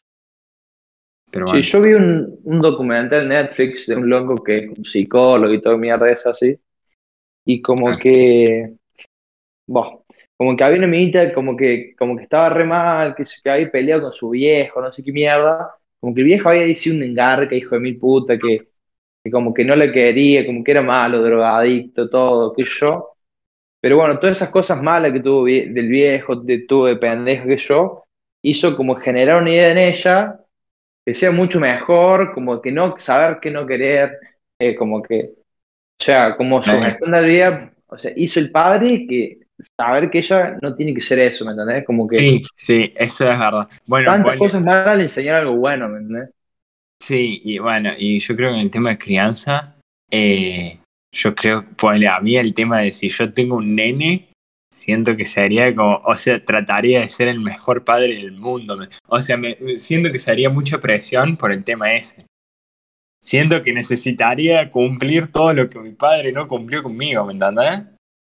[1.31, 1.65] Pero Sí, bueno.
[1.65, 5.61] yo vi un, un documental en Netflix de un loco que es un psicólogo y
[5.61, 6.59] todo mierda eso así.
[7.45, 7.97] Y como Ah.
[8.01, 8.75] que,
[9.67, 10.05] bueno,
[10.37, 13.71] como que había una minita como que, como que estaba re mal, que, se- había
[13.71, 15.75] peleado con su viejo, no sé qué mierda.
[16.01, 18.59] Como que el viejo había dicho un engarque, hijo de mil puta, que,
[19.29, 23.11] que como que no le quería, como que era malo, drogadicto, todo, qué yo.
[23.81, 27.47] Pero bueno, todas esas cosas malas que tuvo vie- del viejo, de, tuvo de pendejo
[27.47, 28.05] que yo,
[28.43, 30.41] hizo como generar una idea en ella
[31.07, 34.19] que sea mucho mejor, como que no saber qué no querer,
[34.59, 35.33] eh, como que,
[36.01, 39.41] o sea, como su gestión de vida, o sea, hizo el padre que
[39.77, 41.85] saber que ella no tiene que ser eso, ¿me entendés?
[41.87, 43.69] Como que Sí, sí, eso es verdad.
[43.87, 46.31] Bueno, tantas cosas malas le enseñar algo bueno, ¿me entendés?
[47.01, 49.77] Sí, y bueno, y yo creo que en el tema de crianza,
[50.11, 50.79] eh,
[51.13, 54.29] yo creo, ponle a mí el tema de si yo tengo un nene,
[54.73, 58.79] siento que sería como, o sea, trataría de ser el mejor padre del mundo.
[59.09, 62.27] O sea, me, siento que sería mucha presión por el tema ese.
[63.21, 67.83] Siento que necesitaría cumplir todo lo que mi padre no cumplió conmigo, ¿me entendés?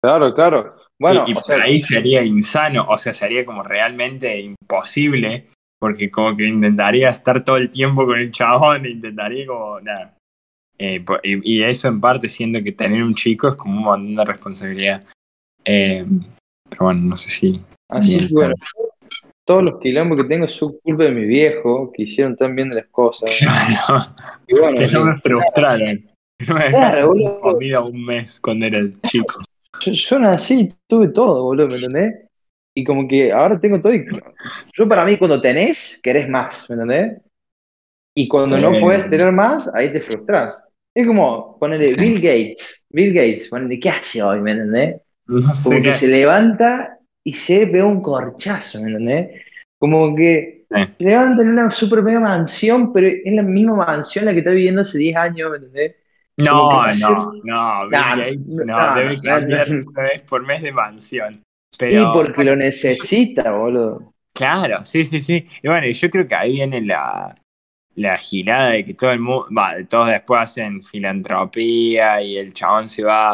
[0.02, 0.76] Claro, claro.
[1.00, 5.50] Bueno, y por sea, ahí sería insano, o sea, sería como realmente imposible,
[5.84, 10.16] porque como que intentaría estar todo el tiempo con el chabón, intentaría como, nada.
[10.78, 14.16] Eh, y, y eso en parte siento que tener un chico es como un montón
[14.16, 15.04] de responsabilidad.
[15.66, 16.06] Eh,
[16.70, 17.62] pero bueno, no sé si...
[17.90, 18.56] así bien, que bueno,
[19.44, 22.76] todos los quilombos que tengo son culpa de mi viejo, que hicieron tan bien de
[22.76, 23.30] las cosas.
[23.42, 24.06] Claro,
[24.48, 26.10] Y bueno, que no me frustraron.
[26.48, 27.42] No me Claro, boludo.
[27.42, 29.42] comida un mes cuando era chico.
[29.82, 32.23] Yo, yo nací, tuve todo, boludo, ¿me entendés?
[32.76, 33.94] Y como que ahora tengo todo.
[33.94, 34.06] y-
[34.78, 37.22] yo para mí cuando tenés, querés más, ¿me entendés?
[38.16, 40.56] Y cuando no puedes tener más, ahí te frustras.
[40.94, 42.86] Es como ponerle Bill Gates.
[42.90, 44.40] Bill Gates, ponerle, ¿qué hace hoy?
[44.40, 45.02] ¿Me entendés?
[45.26, 49.42] No sé Como que se levanta y se pega un corchazo, ¿me entendés?
[49.80, 50.82] Como que Sí.
[50.98, 54.40] se levanta en una super mega mansión, pero es la misma mansión en la que
[54.40, 55.96] está viviendo hace 10 años, ¿me entendés?
[56.38, 59.90] No, no, no, Bill Nah, Gates no, no, debe cambiar no.
[59.92, 61.42] una vez por mes de mansión.
[61.74, 64.14] Y Pero, porque lo necesita, boludo.
[64.34, 65.46] claro, sí, sí, sí.
[65.62, 67.36] Y bueno, yo creo que ahí viene la,
[67.96, 72.88] la girada de que todo el mundo, va, todos después hacen filantropía y el chabón
[72.88, 73.34] se va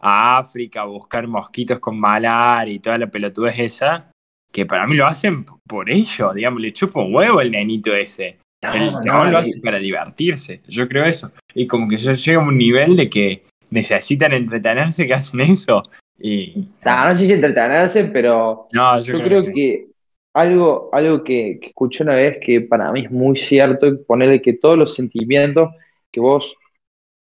[0.00, 4.10] a África a buscar mosquitos con malar y toda la pelotudez esa,
[4.52, 8.38] que para mí lo hacen por ello, digamos, le chupa un huevo el nenito ese.
[8.62, 11.32] El chabón no, lo y- hace para divertirse, yo creo eso.
[11.54, 15.82] Y como que ya llega a un nivel de que necesitan entretenerse que hacen eso.
[16.18, 19.52] Y nah, no sé si entretenerse, pero no, yo, yo creo sí.
[19.52, 19.86] que
[20.32, 24.54] algo, algo que, que escuché una vez que para mí es muy cierto, ponerle que
[24.54, 25.70] todos los sentimientos
[26.10, 26.54] que vos,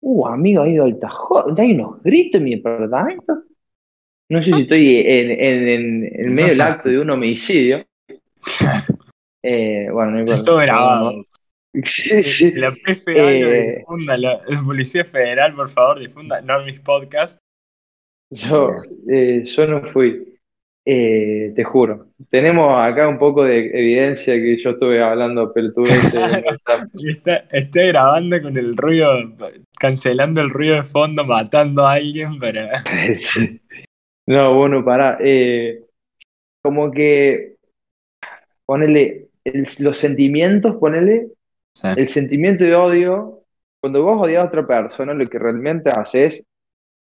[0.01, 3.43] uh, amigo, ha ido al tajón, hay unos gritos en mi departamento.
[4.29, 7.85] No sé si estoy en, en, en, en medio del acto de un homicidio.
[9.43, 10.43] Eh, bueno, no importa.
[10.43, 11.25] Todo grabado.
[11.83, 12.51] Sí, sí.
[12.51, 17.39] La P Federal lo Eh, difunda, la, la Policía Federal, por favor, difunda Normis Podcast.
[18.31, 18.69] Yo,
[19.09, 20.27] eh, yo no fui,
[20.83, 22.07] Eh, te juro.
[22.31, 26.11] Tenemos acá un poco de evidencia que yo estuve hablando pelotudeces
[27.07, 29.11] Está, está grabando con el ruido,
[29.79, 32.81] cancelando el ruido de fondo, matando a alguien para.
[34.27, 35.17] No, bueno, pará.
[35.19, 35.83] Eh,
[36.63, 37.55] como que
[38.65, 41.27] ponele el- los sentimientos, ponele
[41.97, 43.43] el sentimiento de odio.
[43.81, 46.43] Cuando vos odias a otra persona, lo que realmente haces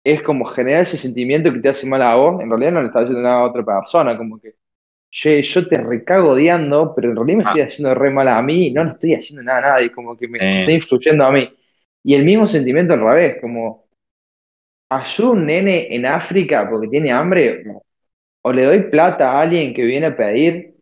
[0.04, 2.42] es como generar ese sentimiento que te hace mal a vos.
[2.42, 4.56] En realidad no le estás haciendo nada a otra persona, como que
[5.12, 8.72] che, yo te recago odiando, pero en realidad me estoy haciendo re mal a mí,
[8.72, 10.60] no, no estoy haciendo nada a nadie, como que me Eh.
[10.62, 11.50] está influyendo a mí.
[12.04, 13.86] Y el mismo sentimiento al revés, como
[14.90, 17.64] ayudo a un nene en África porque tiene hambre,
[18.42, 20.74] o le doy plata a alguien que viene a pedir,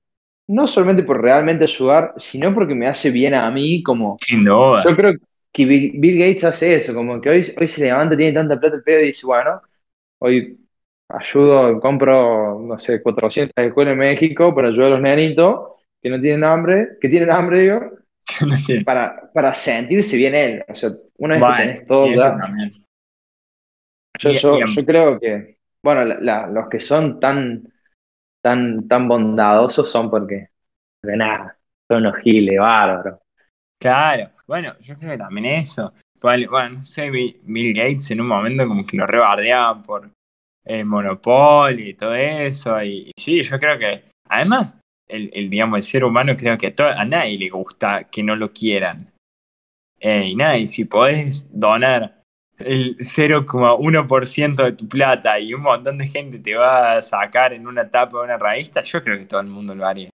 [0.48, 4.84] no solamente por realmente ayudar, sino porque me hace bien a mí, como Sin duda.
[4.84, 5.20] yo creo que
[5.54, 8.84] Bill, Bill Gates hace eso, como que hoy, hoy se levanta, tiene tanta plata el
[8.84, 9.62] pedo y dice, bueno,
[10.20, 10.60] hoy
[11.10, 15.72] ayudo, compro, no sé, 400 escuelas en México para ayudar a los nenitos
[16.02, 17.82] que no tienen hambre, que tienen hambre, digo,
[18.48, 20.66] No tiene- para, para sentirse bien él.
[20.70, 22.36] O sea, una vez que tenés todo ya,
[24.20, 27.64] yo, y- yo, y- yo creo que, bueno, la- la- los que son tan,
[28.42, 30.50] tan, tan bondadosos son porque,
[31.04, 33.20] de nada, son unos giles, bárbaros.
[33.82, 35.92] Claro, bueno, yo creo que también eso.
[36.22, 40.12] Vale, Bueno, no sé, Bill Gates en un momento como que lo rebardeaban por
[40.64, 42.82] el monopolio y todo eso.
[42.84, 46.76] Y, y sí, yo creo que, además, el, el, digamos, el ser humano creo que
[46.78, 49.12] a nadie le gusta que no lo quieran.
[50.00, 52.22] Eh, y nada, y si podés donar
[52.60, 57.66] el 0,1% de tu plata y un montón de gente te va a sacar en
[57.66, 60.12] una tapa de una revista, yo creo que todo el mundo lo haría.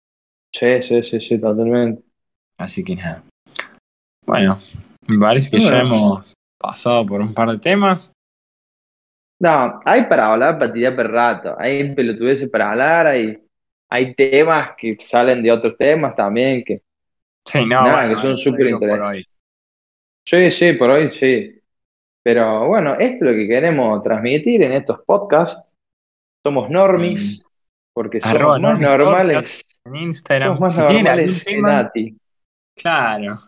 [0.53, 2.03] Sí, sí, sí, sí, totalmente.
[2.59, 3.25] Así que nada.
[4.27, 4.59] Bueno,
[5.07, 8.13] me parece que ya hemos pasado por un par de temas.
[9.41, 11.55] No, hay para hablar, para tirar rato.
[11.59, 13.39] Hay pelotudeces para hablar, hay,
[13.91, 16.83] hay temas que salen de otros temas también, que
[17.47, 19.27] Sí, no, Nada, bueno, que son súper interesantes.
[20.25, 21.61] sí, sí, por hoy sí.
[22.23, 25.63] Pero bueno, esto es lo que queremos transmitir en estos podcasts.
[26.43, 27.47] Somos normis,
[27.93, 30.57] porque somos Arroba más Normis normales, En Instagram.
[30.57, 31.93] somos más Si normales tema,
[32.75, 33.39] claro.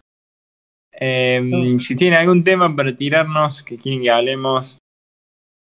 [0.98, 1.80] Eh, No.
[1.80, 4.78] Si tienen algún tema para tirarnos que quieren que hablemos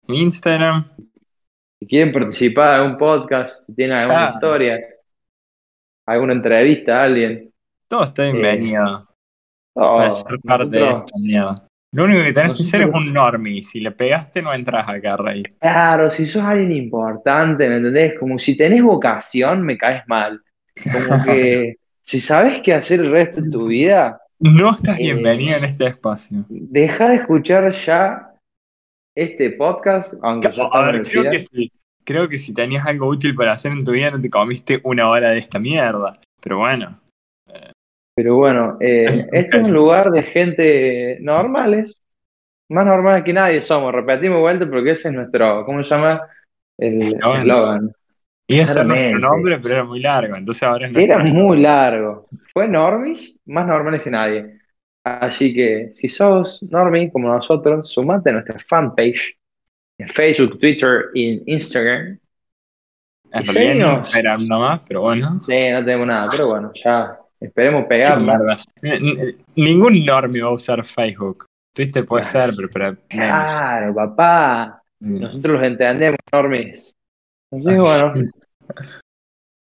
[0.08, 0.86] en Instagram,
[1.80, 4.80] Si quieren participar en algún podcast, si tienen alguna historia,
[6.06, 7.52] alguna entrevista a alguien,
[7.88, 9.08] todo está bienvenido
[9.76, 11.68] oh, para ser parte de nosotros- mierda.
[11.94, 13.62] Lo único que tenés que hacer es un normie.
[13.62, 15.44] Si le pegaste, no entras acá, Rey.
[15.60, 18.18] Claro, si sos alguien importante, ¿me entendés?
[18.20, 20.42] Como si tenés vocación, me caes mal.
[20.84, 25.58] Como que si sabes qué hacer el resto de tu vida, No estás Eh, bienvenido
[25.58, 26.44] en este espacio.
[26.50, 28.34] deja de escuchar ya
[29.16, 31.72] este podcast, aunque ya A ver, creo que si,
[32.04, 35.08] creo que si tenías algo útil para hacer en tu vida, no te comiste una
[35.08, 36.20] hora de esta mierda.
[36.42, 37.00] Pero bueno,
[38.16, 41.98] Pero bueno, eh, Es un este es un lugar de gente normales,
[42.70, 43.94] más normales que nadie somos.
[43.94, 46.20] Repetimos vuelta porque ese es nuestro, ¿cómo se llama?
[46.78, 47.94] El Eslogan.
[48.48, 48.56] Eslogan.
[48.58, 49.12] iba a ser Claramente.
[49.12, 50.36] nuestro nombre, pero era muy largo.
[50.36, 52.26] Entonces ahora es Era muy largo.
[52.54, 54.60] Fue normis, más normales que nadie.
[55.04, 59.38] Así que si sos normis como nosotros, sumate a nuestra fanpage
[59.98, 62.04] en Facebook, Twitter y En y realidad
[63.32, 64.04] en seguinos.
[64.04, 65.42] Instagram nomás, pero bueno.
[65.46, 68.56] Sí, no tenemos nada, pero bueno, ya Esperemos pegarla.
[69.56, 71.46] Ningún normie va a usar Facebook.
[71.76, 74.82] Twitter puede ser, pero, pero Claro, papá.
[75.02, 75.20] Mm.
[75.20, 76.96] Nosotros los entendemos, normis.
[77.54, 78.12] Entonces, bueno.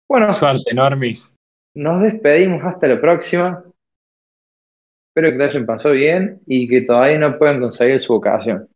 [0.09, 1.33] bueno, Suerte, normis.
[1.75, 3.63] nos despedimos hasta la próxima.
[5.09, 8.67] Espero que te hayan pasado bien y que todavía no puedan conseguir su vocación.